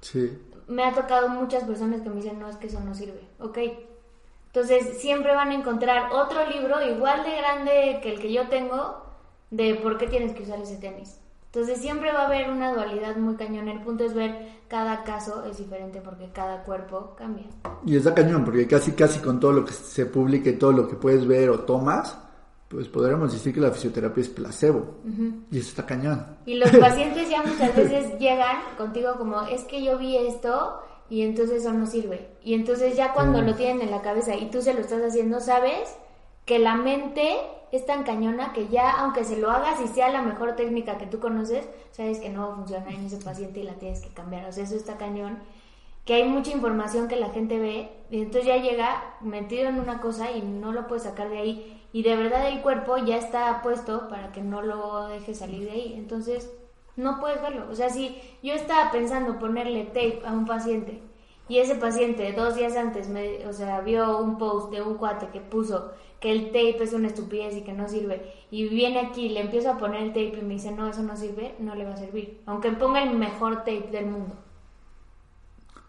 [0.00, 0.38] Sí.
[0.66, 3.20] Me ha tocado muchas personas que me dicen, no, es que eso no sirve.
[3.38, 3.58] Ok,
[4.54, 9.02] entonces siempre van a encontrar otro libro igual de grande que el que yo tengo
[9.50, 11.18] de por qué tienes que usar ese tenis.
[11.54, 13.68] Entonces siempre va a haber una dualidad muy cañón.
[13.68, 17.44] El punto es ver cada caso es diferente porque cada cuerpo cambia.
[17.84, 20.96] Y está cañón porque casi casi con todo lo que se publique, todo lo que
[20.96, 22.16] puedes ver o tomas,
[22.70, 24.94] pues podríamos decir que la fisioterapia es placebo.
[25.50, 26.24] Y eso está cañón.
[26.46, 30.80] Y los pacientes ya muchas veces llegan contigo como, es que yo vi esto
[31.10, 32.30] y entonces eso no sirve.
[32.42, 35.38] Y entonces ya cuando lo tienen en la cabeza y tú se lo estás haciendo,
[35.38, 35.98] sabes
[36.46, 37.36] que la mente
[37.72, 41.06] es tan cañona que ya aunque se lo hagas y sea la mejor técnica que
[41.06, 44.10] tú conoces, sabes que no va a funcionar en ese paciente y la tienes que
[44.10, 44.46] cambiar.
[44.46, 45.38] O sea, eso está cañón.
[46.04, 50.00] Que hay mucha información que la gente ve y entonces ya llega metido en una
[50.00, 51.82] cosa y no lo puede sacar de ahí.
[51.94, 55.70] Y de verdad el cuerpo ya está puesto para que no lo deje salir de
[55.70, 55.94] ahí.
[55.96, 56.52] Entonces
[56.96, 57.70] no puedes verlo.
[57.70, 61.00] O sea, si yo estaba pensando ponerle tape a un paciente
[61.48, 65.28] y ese paciente dos días antes, me, o sea, vio un post de un cuate
[65.28, 65.92] que puso
[66.22, 69.72] que el tape es una estupidez y que no sirve, y viene aquí, le empiezo
[69.72, 71.96] a poner el tape y me dice, no, eso no sirve, no le va a
[71.96, 74.36] servir, aunque ponga el mejor tape del mundo.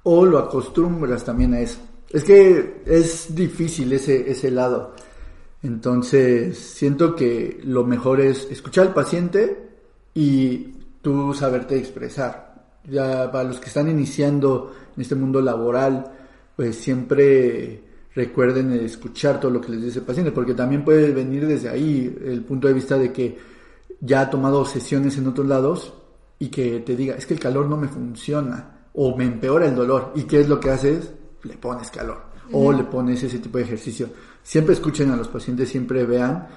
[0.01, 1.79] O lo acostumbras también a eso.
[2.09, 4.95] Es que es difícil ese, ese lado.
[5.61, 9.69] Entonces, siento que lo mejor es escuchar al paciente
[10.13, 10.57] y
[11.01, 12.65] tú saberte expresar.
[12.85, 16.11] Ya para los que están iniciando en este mundo laboral,
[16.55, 21.47] pues siempre recuerden escuchar todo lo que les dice el paciente, porque también puede venir
[21.47, 23.37] desde ahí el punto de vista de que
[23.99, 25.93] ya ha tomado sesiones en otros lados
[26.39, 29.75] y que te diga, es que el calor no me funciona o me empeora el
[29.75, 30.11] dolor.
[30.15, 31.11] ¿Y qué es lo que haces?
[31.43, 34.09] Le pones calor o le pones ese tipo de ejercicio.
[34.43, 36.47] Siempre escuchen a los pacientes, siempre vean,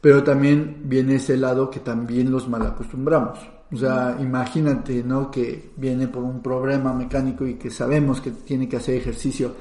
[0.00, 3.38] pero también viene ese lado que también los mal acostumbramos.
[3.72, 5.30] O sea, imagínate, ¿no?
[5.30, 9.54] Que viene por un problema mecánico y que sabemos que tiene que hacer ejercicio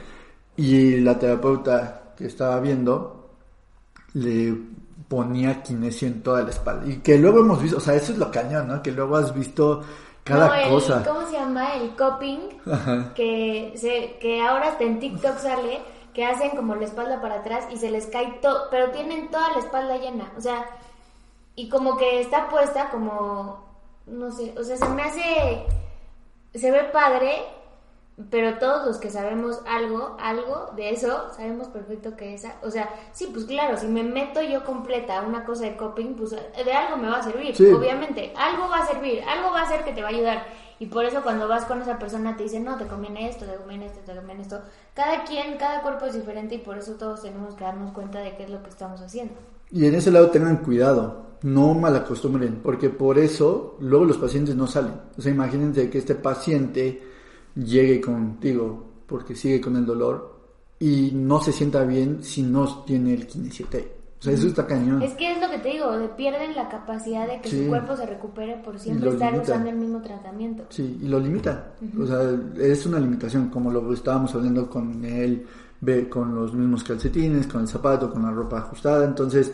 [0.57, 3.29] y la terapeuta que estaba viendo
[4.13, 4.55] le
[5.07, 6.87] ponía kinesio en toda la espalda.
[6.87, 8.81] Y que luego hemos visto, o sea, eso es lo cañón, ¿no?
[8.81, 9.83] Que luego has visto
[10.23, 11.03] cada cosa.
[11.05, 11.75] ¿Cómo se llama?
[11.75, 12.39] El coping,
[13.15, 15.81] que, se, que ahora hasta en TikTok sale,
[16.13, 19.51] que hacen como la espalda para atrás y se les cae todo, pero tienen toda
[19.51, 20.31] la espalda llena.
[20.37, 20.65] O sea,
[21.55, 23.65] y como que está puesta como
[24.07, 25.65] no sé, o sea, se me hace,
[26.53, 27.43] se ve padre,
[28.29, 32.89] pero todos los que sabemos algo, algo de eso, sabemos perfecto que esa, o sea,
[33.11, 36.95] sí, pues claro, si me meto yo completa una cosa de coping, pues de algo
[36.95, 40.01] me va a servir, obviamente, algo va a servir, algo va a ser que te
[40.01, 40.45] va a ayudar.
[40.79, 43.55] Y por eso cuando vas con esa persona te dicen, no, te conviene esto, te
[43.55, 44.61] conviene esto, te conviene esto.
[44.93, 48.35] Cada quien, cada cuerpo es diferente y por eso todos tenemos que darnos cuenta de
[48.35, 49.33] qué es lo que estamos haciendo.
[49.71, 54.67] Y en ese lado tengan cuidado, no malacostumbren, porque por eso luego los pacientes no
[54.67, 55.01] salen.
[55.17, 57.14] O sea, imagínense que este paciente
[57.55, 60.35] llegue contigo porque sigue con el dolor
[60.79, 63.95] y no se sienta bien si no tiene el kinesiotape.
[64.19, 65.01] O sea, eso está cañón.
[65.03, 65.87] Es que es lo que te digo,
[66.17, 70.01] pierden la capacidad de que su cuerpo se recupere por siempre estar usando el mismo
[70.01, 70.63] tratamiento.
[70.69, 71.73] Sí, y lo limita.
[71.99, 72.21] O sea,
[72.57, 75.45] es una limitación, como lo estábamos hablando con él,
[76.09, 79.05] con los mismos calcetines, con el zapato, con la ropa ajustada.
[79.05, 79.51] Entonces,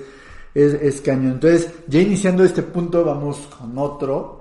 [0.53, 1.33] es, es cañón.
[1.33, 4.40] Entonces, ya iniciando este punto, vamos con otro,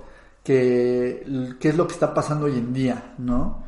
[0.50, 3.64] que, es lo que está pasando hoy en día, ¿no?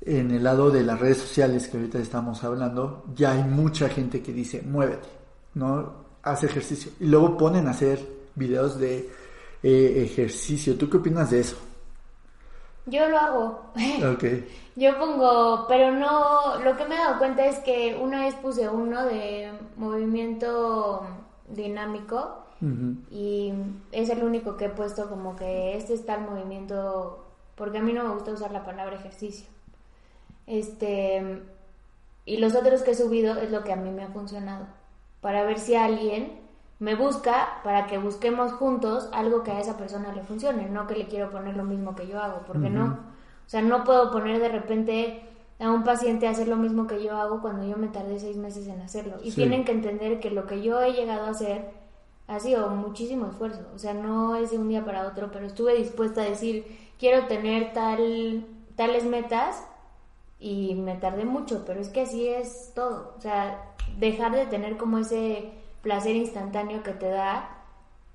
[0.00, 4.22] En el lado de las redes sociales que ahorita estamos hablando, ya hay mucha gente
[4.22, 5.08] que dice, muévete,
[5.54, 6.04] ¿no?
[6.22, 6.92] Haz ejercicio.
[7.00, 8.00] Y luego ponen a hacer
[8.34, 9.10] videos de
[9.62, 10.76] eh, ejercicio.
[10.76, 11.56] ¿Tú qué opinas de eso?
[12.86, 13.72] Yo lo hago.
[14.12, 14.24] Ok.
[14.76, 18.68] Yo pongo, pero no, lo que me he dado cuenta es que una vez puse
[18.68, 21.06] uno de movimiento
[21.48, 22.43] dinámico
[23.10, 23.52] Y
[23.92, 27.92] es el único que he puesto como que este está el movimiento, porque a mí
[27.92, 29.46] no me gusta usar la palabra ejercicio.
[30.46, 31.42] Este,
[32.24, 34.66] y los otros que he subido es lo que a mí me ha funcionado,
[35.20, 36.44] para ver si alguien
[36.78, 40.96] me busca para que busquemos juntos algo que a esa persona le funcione, no que
[40.96, 42.98] le quiero poner lo mismo que yo hago, porque no.
[43.46, 45.22] O sea, no puedo poner de repente
[45.58, 48.36] a un paciente a hacer lo mismo que yo hago cuando yo me tardé seis
[48.36, 49.16] meses en hacerlo.
[49.22, 51.70] Y tienen que entender que lo que yo he llegado a hacer
[52.26, 53.60] ha sido muchísimo esfuerzo.
[53.74, 56.64] O sea, no es de un día para otro, pero estuve dispuesta a decir,
[56.98, 58.46] quiero tener tal,
[58.76, 59.62] tales metas
[60.40, 63.14] y me tardé mucho, pero es que así es todo.
[63.16, 65.52] O sea, dejar de tener como ese
[65.82, 67.62] placer instantáneo que te da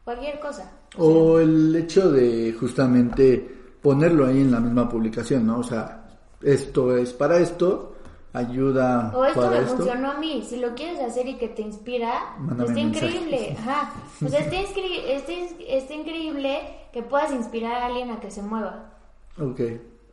[0.03, 0.71] cualquier cosa.
[0.97, 5.59] O, el hecho de justamente ponerlo ahí en la misma publicación, ¿no?
[5.59, 6.07] O sea,
[6.41, 7.95] esto es para esto,
[8.33, 12.35] ayuda o esto me funcionó a mí si lo quieres hacer y que te inspira
[12.59, 13.91] está increíble ajá
[14.25, 14.55] o sea está,
[15.67, 16.59] está, increíble
[16.93, 18.93] que puedas inspirar a alguien a que se mueva
[19.39, 19.61] ok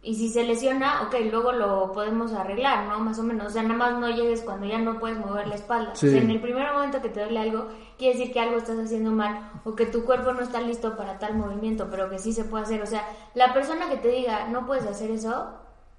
[0.06, 3.00] y si se lesiona, ok, luego lo podemos arreglar, ¿no?
[3.00, 3.48] Más o menos.
[3.48, 5.90] O sea, nada más no llegues cuando ya no puedes mover la espalda.
[5.90, 7.66] O sea, en el primer momento que te duele algo,
[7.98, 11.18] quiere decir que algo estás haciendo mal o que tu cuerpo no está listo para
[11.18, 12.82] tal movimiento, pero que sí se puede hacer.
[12.82, 13.02] O sea,
[13.34, 15.48] la persona que te diga, no puedes hacer eso,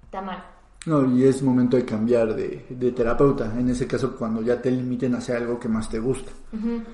[0.04, 0.42] está mal.
[0.88, 3.52] No, y es momento de cambiar de, de terapeuta.
[3.58, 6.32] En ese caso, cuando ya te limiten a hacer algo que más te gusta.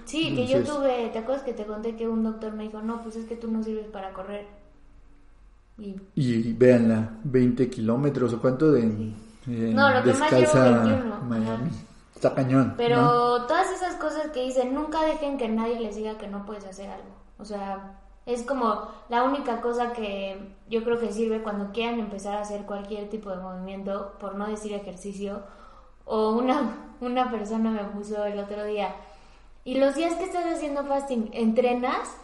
[0.05, 3.01] Sí, que yo tuve, ¿te acuerdas que te conté que un doctor me dijo, no,
[3.03, 4.47] pues es que tú no sirves para correr?
[5.79, 9.15] Y, y véanla, 20 kilómetros o cuánto de
[9.47, 11.71] no, lo que más llevo Miami.
[12.17, 12.75] Está cañón.
[12.77, 16.65] Pero todas esas cosas que dicen, nunca dejen que nadie les diga que no puedes
[16.65, 17.15] hacer algo.
[17.39, 22.37] O sea, es como la única cosa que yo creo que sirve cuando quieran empezar
[22.37, 25.43] a hacer cualquier tipo de movimiento, por no decir ejercicio.
[26.05, 28.95] O una, una persona me puso el otro día,
[29.65, 32.17] y los días que estás haciendo fasting, ¿entrenas?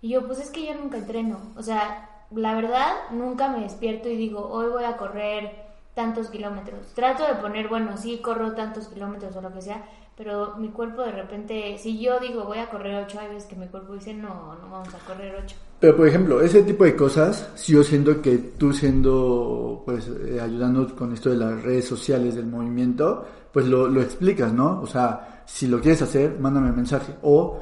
[0.00, 1.40] Y yo, pues es que yo nunca entreno.
[1.56, 6.94] O sea, la verdad, nunca me despierto y digo, hoy voy a correr tantos kilómetros.
[6.94, 9.84] Trato de poner, bueno, sí, corro tantos kilómetros o lo que sea,
[10.16, 13.56] pero mi cuerpo de repente, si yo digo voy a correr ocho, hay veces que
[13.56, 15.56] mi cuerpo dice, no, no vamos a correr ocho.
[15.80, 20.40] Pero, por ejemplo, ese tipo de cosas, si yo siento que tú siendo, pues, eh,
[20.40, 24.80] ayudando con esto de las redes sociales, del movimiento, pues lo, lo explicas, ¿no?
[24.80, 27.14] O sea, si lo quieres hacer, mándame un mensaje.
[27.22, 27.60] O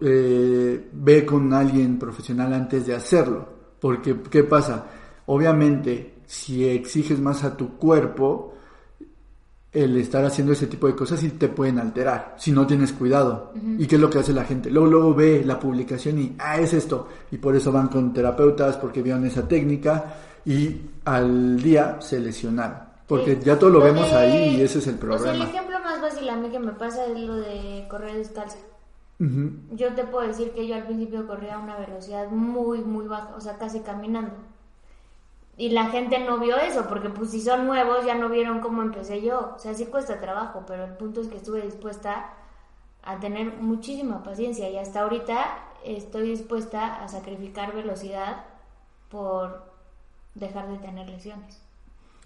[0.00, 3.48] eh, ve con alguien profesional antes de hacerlo.
[3.80, 4.86] Porque, ¿qué pasa?
[5.26, 8.54] Obviamente, si exiges más a tu cuerpo,
[9.74, 13.52] el estar haciendo ese tipo de cosas sí te pueden alterar si no tienes cuidado.
[13.76, 14.70] ¿Y qué es lo que hace la gente?
[14.70, 17.08] Luego, luego ve la publicación y, ah, es esto.
[17.32, 20.14] Y por eso van con terapeutas porque vieron esa técnica
[20.44, 22.78] y al día se lesionaron.
[23.08, 25.34] Porque ya todo lo, vemos ahí y ese es el problema.
[25.34, 28.58] el ejemplo más fácil a mí que me pasa es lo de correr descalzo.
[29.18, 33.34] Yo te puedo decir que yo al principio corría a una velocidad muy, muy baja,
[33.36, 34.32] o sea, casi caminando.
[35.56, 38.82] Y la gente no vio eso, porque pues si son nuevos ya no vieron cómo
[38.82, 39.52] empecé yo.
[39.54, 42.34] O sea, sí cuesta trabajo, pero el punto es que estuve dispuesta
[43.02, 48.46] a tener muchísima paciencia y hasta ahorita estoy dispuesta a sacrificar velocidad
[49.10, 49.62] por
[50.34, 51.60] dejar de tener lesiones.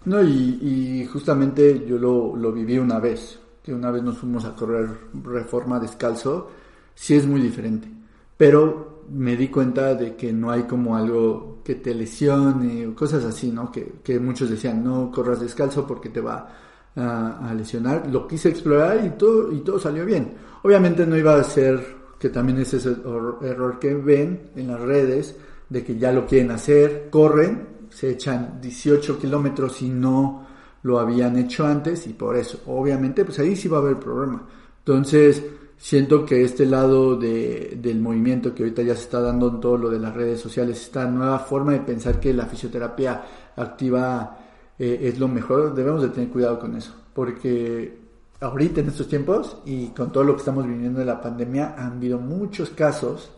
[0.05, 4.55] No, y, justamente yo lo, lo viví una vez, que una vez nos fuimos a
[4.55, 4.89] correr
[5.23, 6.49] reforma descalzo
[6.95, 7.89] sí es muy diferente.
[8.37, 13.23] Pero me di cuenta de que no hay como algo que te lesione o cosas
[13.25, 13.71] así, ¿no?
[13.71, 16.49] Que, muchos decían, no corras descalzo porque te va
[16.95, 18.07] a, lesionar.
[18.11, 20.33] Lo quise explorar y todo, y todo salió bien.
[20.63, 21.79] Obviamente no iba a ser,
[22.19, 25.35] que también es ese error que ven en las redes,
[25.69, 30.47] de que ya lo quieren hacer, corren, se echan 18 kilómetros y no
[30.83, 34.47] lo habían hecho antes y por eso, obviamente, pues ahí sí va a haber problema.
[34.79, 35.43] Entonces,
[35.79, 39.77] siento que este lado de, del movimiento que ahorita ya se está dando en todo
[39.77, 43.23] lo de las redes sociales, esta nueva forma de pensar que la fisioterapia
[43.55, 44.37] activa
[44.77, 47.97] eh, es lo mejor, debemos de tener cuidado con eso, porque
[48.41, 51.93] ahorita en estos tiempos y con todo lo que estamos viviendo de la pandemia han
[51.93, 53.31] habido muchos casos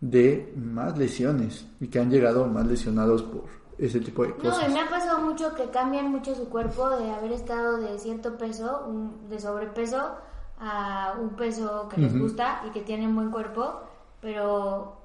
[0.00, 3.44] de más lesiones y que han llegado más lesionados por
[3.76, 4.62] ese tipo de cosas.
[4.62, 7.98] No, y me ha pasado mucho que cambian mucho su cuerpo de haber estado de
[7.98, 8.88] cierto peso,
[9.28, 10.16] de sobrepeso,
[10.60, 13.80] a un peso que les gusta y que tienen buen cuerpo,
[14.20, 14.98] pero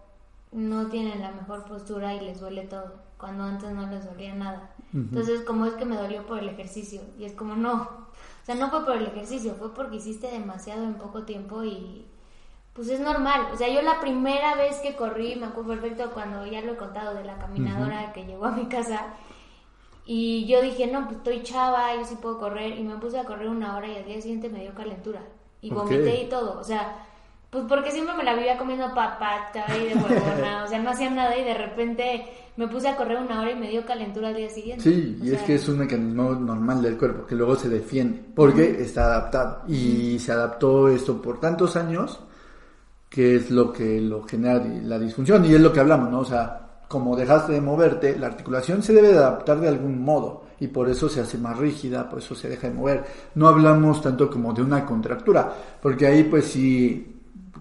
[0.51, 4.71] no tienen la mejor postura y les duele todo, cuando antes no les dolía nada.
[4.93, 8.55] Entonces, como es que me dolió por el ejercicio, y es como no, o sea,
[8.55, 12.05] no fue por el ejercicio, fue porque hiciste demasiado en poco tiempo y
[12.73, 13.47] pues es normal.
[13.53, 16.77] O sea, yo la primera vez que corrí, me acuerdo perfecto cuando ya lo he
[16.77, 19.05] contado de la caminadora que llegó a mi casa,
[20.05, 23.23] y yo dije, no, pues estoy chava, yo sí puedo correr, y me puse a
[23.23, 25.21] correr una hora y al día siguiente me dio calentura
[25.67, 26.59] y vomité y todo.
[26.59, 26.95] O sea,
[27.49, 31.09] Pues porque siempre me la vivía comiendo papas, ahí de huevona, o sea, no hacía
[31.09, 32.25] nada y de repente
[32.57, 34.83] me puse a correr una hora y me dio calentura al día siguiente.
[34.83, 38.21] Sí, O y es que es un mecanismo normal del cuerpo que luego se defiende
[38.35, 42.19] porque está adaptado y se adaptó esto por tantos años
[43.09, 46.19] que es lo que lo genera la disfunción y es lo que hablamos, ¿no?
[46.19, 50.43] O sea, como dejaste de moverte, la articulación se debe de adaptar de algún modo
[50.59, 53.03] y por eso se hace más rígida, por eso se deja de mover.
[53.35, 57.11] No hablamos tanto como de una contractura, porque ahí pues sí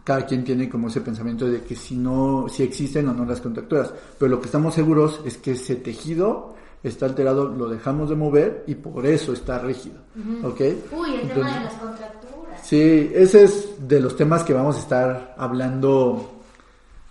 [0.04, 3.40] cada quien tiene como ese pensamiento de que si no, si existen o no las
[3.40, 8.14] contracturas, pero lo que estamos seguros es que ese tejido está alterado, lo dejamos de
[8.16, 9.96] mover y por eso está rígido,
[10.42, 10.60] ¿ok?
[10.92, 12.60] Uy, el tema de las contracturas.
[12.62, 16.30] Sí, ese es de los temas que vamos a estar hablando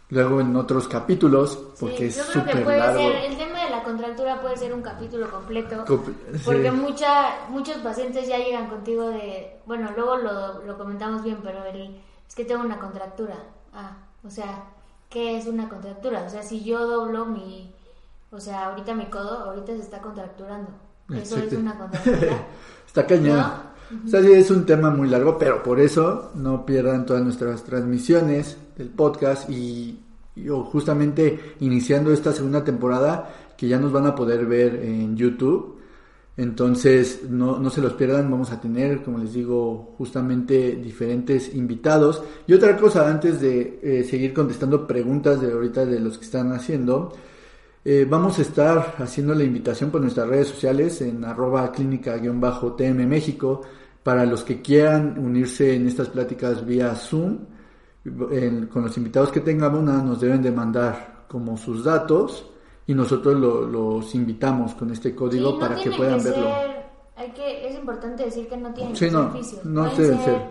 [0.10, 3.00] luego en otros capítulos, porque Sí, es súper largo.
[3.00, 3.53] ser, el tema de la
[3.94, 5.86] contractura puede ser un capítulo completo.
[5.86, 6.14] Comple-
[6.46, 6.76] Porque sí.
[6.76, 11.98] mucha, muchos pacientes ya llegan contigo de, bueno, luego lo, lo comentamos bien, pero el,
[12.28, 13.36] es que tengo una contractura.
[13.74, 14.66] Ah, o sea,
[15.10, 16.24] ¿qué es una contractura?
[16.26, 17.74] O sea, si yo doblo mi,
[18.32, 20.70] o sea, ahorita mi codo, ahorita se está contracturando.
[21.14, 22.48] Eso es una contractura.
[22.88, 23.38] Está cañón.
[23.38, 23.74] ¿No?
[24.06, 27.64] O sea, sí, es un tema muy largo, pero por eso no pierdan todas nuestras
[27.64, 30.00] transmisiones del podcast y,
[30.36, 33.30] y, o justamente iniciando esta segunda temporada
[33.64, 35.78] que ya nos van a poder ver en YouTube.
[36.36, 42.22] Entonces, no, no se los pierdan, vamos a tener, como les digo, justamente diferentes invitados.
[42.46, 46.52] Y otra cosa, antes de eh, seguir contestando preguntas de ahorita de los que están
[46.52, 47.14] haciendo,
[47.86, 53.22] eh, vamos a estar haciendo la invitación por nuestras redes sociales en arroba clínica-tm
[54.04, 57.38] para los que quieran unirse en estas pláticas vía Zoom.
[58.70, 62.50] Con los invitados que tengamos, nos deben de mandar como sus datos
[62.88, 66.44] y nosotros lo- los invitamos con este código Sí, no para que puedan que verlo.
[66.56, 66.84] ser-
[67.16, 70.42] hay que, es importante decir que no tienen Sí, que no, ser no ser ser.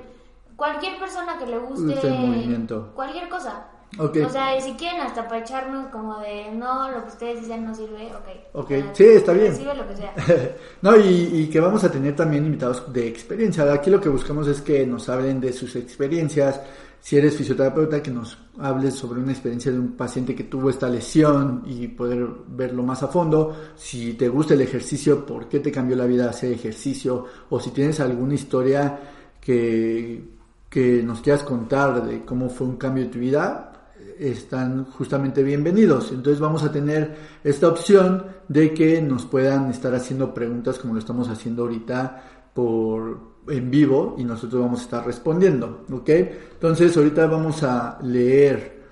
[0.56, 2.90] cualquier persona que le guste Guste movimiento.
[2.94, 3.66] cualquier cosa.
[3.98, 7.74] O sea, si quieren hasta para echarnos como de no, lo que ustedes dicen no
[7.74, 8.54] sirve, ok.
[8.64, 9.48] Ok, sí, está bien.
[9.48, 10.14] Recibe lo que sea.
[10.80, 13.70] no, y, y que vamos a tener también invitados de experiencia.
[13.70, 16.58] Aquí lo que buscamos es que nos hablen de sus experiencias.
[17.02, 20.88] Si eres fisioterapeuta, que nos hables sobre una experiencia de un paciente que tuvo esta
[20.88, 23.56] lesión y poder verlo más a fondo.
[23.74, 27.26] Si te gusta el ejercicio, por qué te cambió la vida hacer ejercicio.
[27.50, 29.00] O si tienes alguna historia
[29.40, 30.22] que,
[30.70, 36.12] que nos quieras contar de cómo fue un cambio de tu vida, están justamente bienvenidos.
[36.12, 41.00] Entonces vamos a tener esta opción de que nos puedan estar haciendo preguntas como lo
[41.00, 46.08] estamos haciendo ahorita por en vivo y nosotros vamos a estar respondiendo, ¿ok?
[46.08, 48.82] Entonces ahorita vamos a leer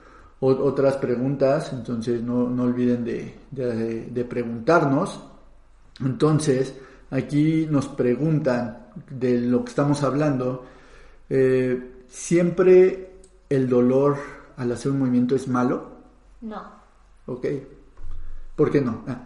[0.41, 5.21] otras preguntas, entonces no, no olviden de, de- de preguntarnos.
[6.01, 6.75] Entonces,
[7.11, 10.65] aquí nos preguntan de lo que estamos hablando.
[11.29, 13.11] eh, ¿Siempre
[13.51, 14.17] el dolor
[14.57, 15.91] al hacer un movimiento es malo?
[16.41, 16.63] No.
[17.27, 17.47] ¿Ok?
[18.57, 19.05] ¿Por qué no?
[19.07, 19.21] Ah,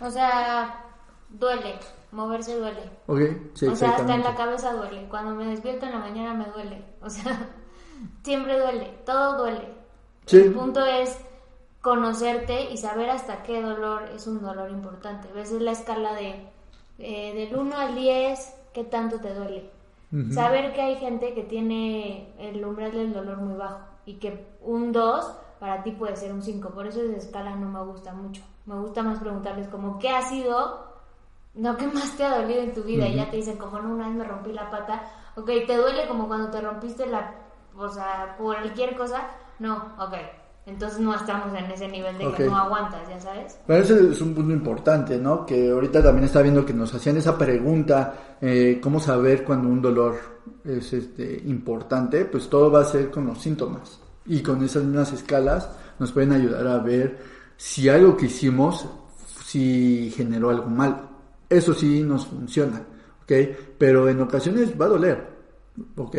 [0.00, 0.84] O sea,
[1.28, 1.74] duele.
[2.16, 2.90] Moverse duele.
[3.06, 3.20] ¿Ok?
[3.52, 5.06] Sí, o sea, hasta en la cabeza duele.
[5.10, 6.82] Cuando me despierto en la mañana me duele.
[7.02, 7.50] O sea,
[8.24, 8.98] siempre duele.
[9.04, 9.68] Todo duele.
[10.24, 10.38] Sí.
[10.38, 11.18] El punto es
[11.82, 15.28] conocerte y saber hasta qué dolor es un dolor importante.
[15.34, 16.48] Ves es la escala de
[16.98, 19.70] eh, del 1 al 10, qué tanto te duele.
[20.32, 24.92] Saber que hay gente que tiene el umbral del dolor muy bajo y que un
[24.92, 26.70] 2 para ti puede ser un 5.
[26.70, 28.42] Por eso esa escala no me gusta mucho.
[28.64, 30.85] Me gusta más preguntarles como qué ha sido,
[31.56, 33.08] no qué más te ha dolido en tu vida.
[33.08, 35.02] Y ya te dicen como no, una vez me rompí la pata.
[35.36, 37.34] Ok, te duele como cuando te rompiste la,
[37.76, 39.22] o sea, cualquier cosa.
[39.58, 40.14] No, ok.
[40.66, 43.56] Entonces no estamos en ese nivel de que no aguantas, ya sabes.
[43.68, 45.46] Pero ese es un punto importante, ¿no?
[45.46, 49.80] Que ahorita también está viendo que nos hacían esa pregunta, eh, ¿cómo saber cuando un
[49.80, 50.16] dolor
[50.64, 52.24] es este, importante?
[52.24, 54.00] Pues todo va a ser con los síntomas.
[54.26, 57.16] Y con esas mismas escalas nos pueden ayudar a ver
[57.56, 58.86] si algo que hicimos,
[59.44, 61.05] si generó algo mal.
[61.48, 62.82] Eso sí nos funciona,
[63.22, 63.32] ¿ok?
[63.78, 65.26] Pero en ocasiones va a doler,
[65.96, 66.16] ¿ok?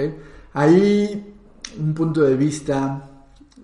[0.53, 1.34] Hay
[1.80, 3.09] un punto de vista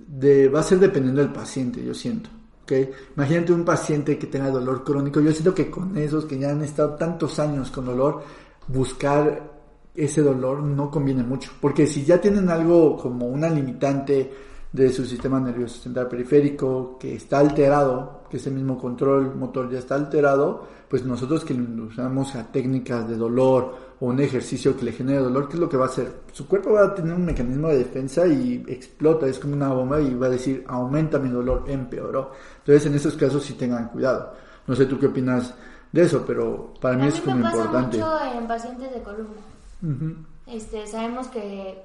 [0.07, 2.29] de, va a ser dependiendo del paciente, yo siento.
[2.63, 2.71] ¿ok?
[3.15, 5.19] Imagínate un paciente que tenga dolor crónico.
[5.19, 8.23] Yo siento que con esos que ya han estado tantos años con dolor,
[8.67, 9.51] buscar
[9.95, 11.51] ese dolor no conviene mucho.
[11.59, 14.31] Porque si ya tienen algo como una limitante
[14.71, 19.79] de su sistema nervioso central periférico que está alterado, que ese mismo control motor ya
[19.79, 24.91] está alterado, pues nosotros que usamos a técnicas de dolor o un ejercicio que le
[24.91, 26.21] genere dolor, ¿qué es lo que va a hacer?
[26.31, 29.99] Su cuerpo va a tener un mecanismo de defensa y explota, es como una bomba
[29.99, 32.33] y va a decir, aumenta mi dolor, empeoró.
[32.59, 34.35] Entonces en esos casos sí tengan cuidado.
[34.67, 35.55] No sé tú qué opinas
[35.91, 37.97] de eso, pero para mí a es como me pasa importante.
[37.97, 40.27] mucho en pacientes de columna.
[40.45, 41.83] Este, sabemos que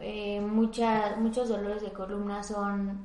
[0.00, 2.98] eh, muchos dolores de columna son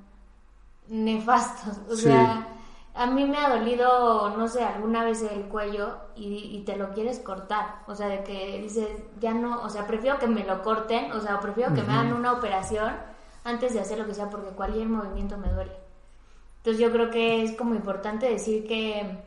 [0.90, 1.82] nefastos.
[1.88, 2.48] O sea,
[2.96, 7.20] a mí me ha dolido, no sé, alguna vez el cuello y, te lo quieres
[7.20, 7.82] cortar.
[7.88, 8.88] O sea, de que dices,
[9.20, 12.14] ya no, o sea, prefiero que me lo corten, o sea, prefiero que me hagan
[12.14, 12.94] una operación
[13.44, 15.74] antes de hacer lo que sea, porque cualquier movimiento me duele.
[16.58, 19.18] Entonces yo creo que es como importante decir que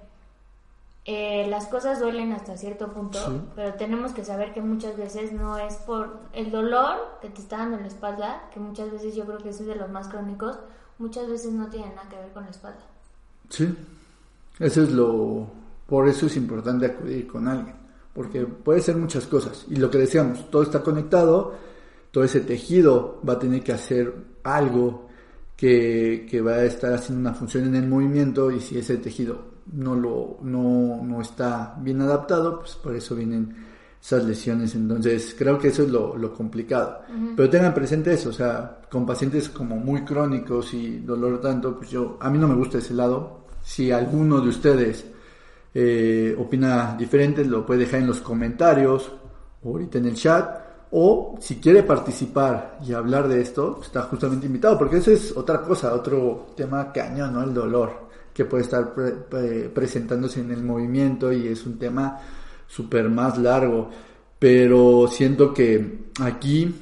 [1.04, 3.18] eh, las cosas duelen hasta cierto punto,
[3.56, 7.58] pero tenemos que saber que muchas veces no es por el dolor que te está
[7.58, 10.58] dando en la espalda, que muchas veces yo creo que es de los más crónicos,
[10.98, 12.80] muchas veces no tiene nada que ver con la espalda.
[13.48, 13.68] Sí,
[14.58, 15.46] eso es lo,
[15.86, 17.74] por eso es importante acudir con alguien,
[18.12, 21.54] porque puede ser muchas cosas, y lo que decíamos, todo está conectado,
[22.10, 25.08] todo ese tejido va a tener que hacer algo
[25.56, 29.56] que, que va a estar haciendo una función en el movimiento, y si ese tejido
[29.72, 33.65] no, lo, no, no está bien adaptado, pues por eso vienen
[34.00, 34.74] esas lesiones.
[34.74, 37.00] Entonces, creo que eso es lo, lo complicado.
[37.36, 41.90] Pero tengan presente eso, o sea, con pacientes como muy crónicos y dolor tanto, pues
[41.90, 43.46] yo, a mí no me gusta ese lado.
[43.62, 45.06] Si alguno de ustedes
[45.74, 49.12] eh, opina diferente, lo puede dejar en los comentarios
[49.62, 50.66] o ahorita en el chat.
[50.92, 55.60] O si quiere participar y hablar de esto, está justamente invitado, porque eso es otra
[55.60, 57.42] cosa, otro tema cañón, ¿no?
[57.42, 58.94] El dolor que puede estar
[59.74, 62.20] presentándose en el movimiento y es un tema
[62.66, 63.90] súper más largo.
[64.38, 66.74] Pero siento que aquí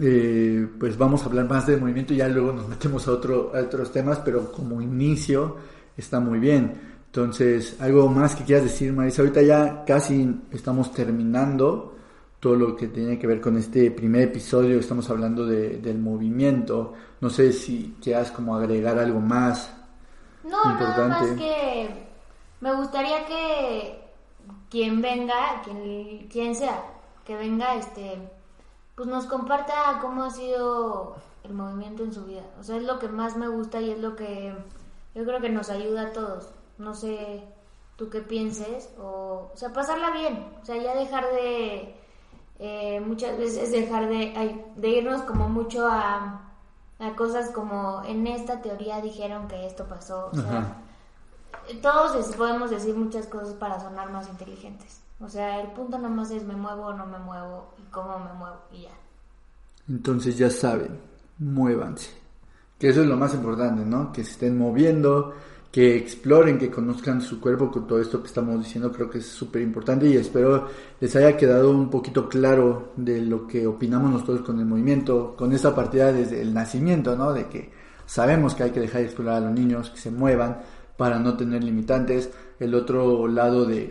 [0.00, 3.52] eh, pues vamos a hablar más de movimiento y ya luego nos metemos a, otro,
[3.54, 5.56] a otros temas, pero como inicio
[5.96, 6.90] está muy bien.
[7.06, 9.22] Entonces, algo más que quieras decir, Marisa.
[9.22, 11.96] Ahorita ya casi estamos terminando
[12.38, 14.78] todo lo que tiene que ver con este primer episodio.
[14.78, 16.94] Estamos hablando de, del movimiento.
[17.20, 19.74] No sé si quieras como agregar algo más.
[20.44, 21.88] No, nada más que
[22.60, 23.99] me gustaría que
[24.70, 26.82] quien venga, quien, quien sea,
[27.24, 28.16] que venga, este,
[28.94, 32.42] pues nos comparta cómo ha sido el movimiento en su vida.
[32.60, 34.54] O sea, es lo que más me gusta y es lo que
[35.14, 36.50] yo creo que nos ayuda a todos.
[36.78, 37.42] No sé
[37.96, 41.94] tú qué pienses, o, o sea, pasarla bien, o sea, ya dejar de,
[42.58, 46.46] eh, muchas veces dejar de, de irnos como mucho a
[47.00, 50.28] a cosas como en esta teoría dijeron que esto pasó.
[50.32, 50.76] O sea,
[51.74, 55.00] todos podemos decir muchas cosas para sonar más inteligentes.
[55.20, 58.18] O sea, el punto nada más es me muevo o no me muevo y cómo
[58.18, 58.90] me muevo y ya.
[59.88, 60.98] Entonces ya saben,
[61.38, 62.10] muévanse.
[62.78, 64.10] Que eso es lo más importante, ¿no?
[64.12, 65.34] Que se estén moviendo,
[65.70, 69.26] que exploren, que conozcan su cuerpo con todo esto que estamos diciendo, creo que es
[69.26, 70.68] súper importante y espero
[70.98, 75.52] les haya quedado un poquito claro de lo que opinamos nosotros con el movimiento, con
[75.52, 77.32] esta partida desde el nacimiento, ¿no?
[77.32, 77.70] De que
[78.06, 80.60] sabemos que hay que dejar de explorar a los niños, que se muevan
[81.00, 82.28] para no tener limitantes.
[82.58, 83.90] El otro lado de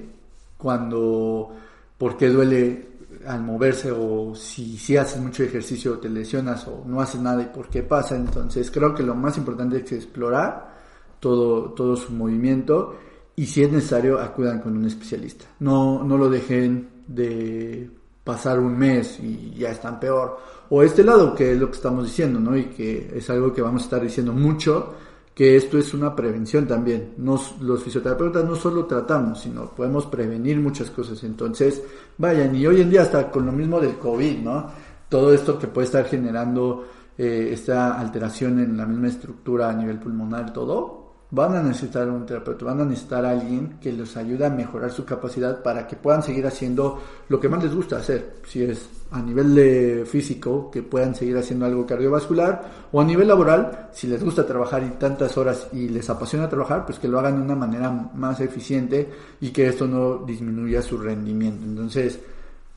[0.56, 1.50] cuando,
[1.98, 2.88] por qué duele
[3.26, 7.48] al moverse o si, si haces mucho ejercicio te lesionas o no haces nada y
[7.48, 8.16] por qué pasa.
[8.16, 10.72] Entonces creo que lo más importante es explorar
[11.20, 12.96] todo, todo su movimiento
[13.36, 15.46] y si es necesario acudan con un especialista.
[15.62, 17.90] No, no lo dejen de
[18.24, 20.38] pasar un mes y ya están peor.
[20.70, 22.56] O este lado, que es lo que estamos diciendo, ¿no?
[22.56, 24.94] Y que es algo que vamos a estar diciendo mucho,
[25.40, 27.14] que esto es una prevención también.
[27.16, 31.24] Nos, los fisioterapeutas no solo tratamos, sino podemos prevenir muchas cosas.
[31.24, 31.82] Entonces,
[32.18, 34.70] vayan, y hoy en día hasta con lo mismo del COVID, ¿no?
[35.08, 36.86] Todo esto que puede estar generando
[37.18, 40.99] eh, esta alteración en la misma estructura a nivel pulmonar, todo,
[41.32, 44.92] van a necesitar un terapeuta, van a necesitar a alguien que les ayude a mejorar
[44.92, 48.90] su capacidad para que puedan seguir haciendo lo que más les gusta hacer, si es
[49.12, 54.08] a nivel de físico, que puedan seguir haciendo algo cardiovascular, o a nivel laboral, si
[54.08, 57.42] les gusta trabajar y tantas horas y les apasiona trabajar, pues que lo hagan de
[57.44, 59.10] una manera más eficiente
[59.40, 61.64] y que esto no disminuya su rendimiento.
[61.64, 62.20] Entonces,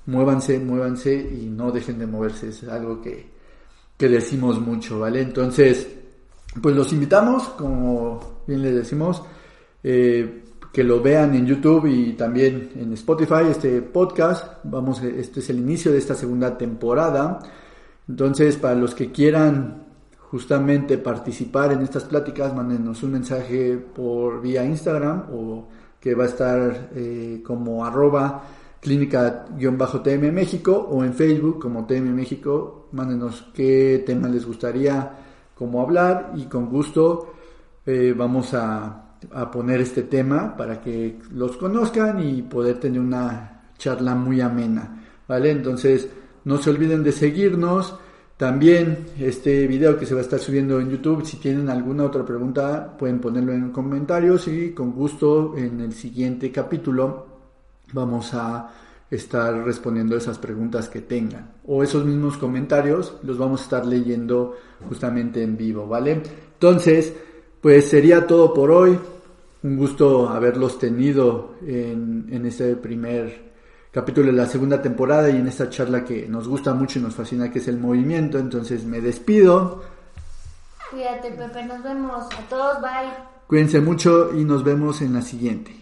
[0.06, 3.30] muévanse, muévanse y no dejen de moverse, es algo que,
[3.96, 5.22] que decimos mucho, ¿vale?
[5.22, 6.01] Entonces,
[6.60, 9.22] pues los invitamos, como bien les decimos,
[9.82, 14.58] eh, que lo vean en YouTube y también en Spotify, este podcast.
[14.64, 17.40] Vamos, este es el inicio de esta segunda temporada.
[18.08, 19.86] Entonces, para los que quieran
[20.18, 25.68] justamente participar en estas pláticas, mándenos un mensaje por vía Instagram o
[26.00, 28.42] que va a estar eh, como arroba
[28.80, 32.88] clínica-tm México o en Facebook como TM México.
[32.92, 35.21] Mándenos qué tema les gustaría
[35.54, 37.34] como hablar y con gusto
[37.86, 38.98] eh, vamos a,
[39.52, 45.52] poner este tema para que los conozcan y poder tener una charla muy amena, ¿vale?
[45.52, 46.08] Entonces,
[46.44, 47.94] no se olviden de seguirnos.
[48.36, 52.24] También este video que se va a estar subiendo en YouTube, si tienen alguna otra
[52.24, 57.26] pregunta, pueden ponerlo en comentarios y con gusto en el siguiente capítulo
[57.92, 58.68] vamos a
[59.12, 61.52] estar respondiendo esas preguntas que tengan.
[61.66, 64.56] O esos mismos comentarios los vamos a estar leyendo
[64.88, 66.22] justamente en vivo, ¿vale?
[66.54, 67.12] Entonces,
[67.60, 68.98] pues sería todo por hoy.
[69.62, 73.52] Un gusto haberlos tenido en, en este primer
[73.92, 77.14] capítulo de la segunda temporada y en esta charla que nos gusta mucho y nos
[77.14, 78.38] fascina que es el movimiento.
[78.38, 79.82] Entonces me despido.
[80.90, 82.24] Cuídate Pepe, nos vemos.
[82.32, 83.12] A todos, bye.
[83.46, 85.81] Cuídense mucho y nos vemos en la siguiente.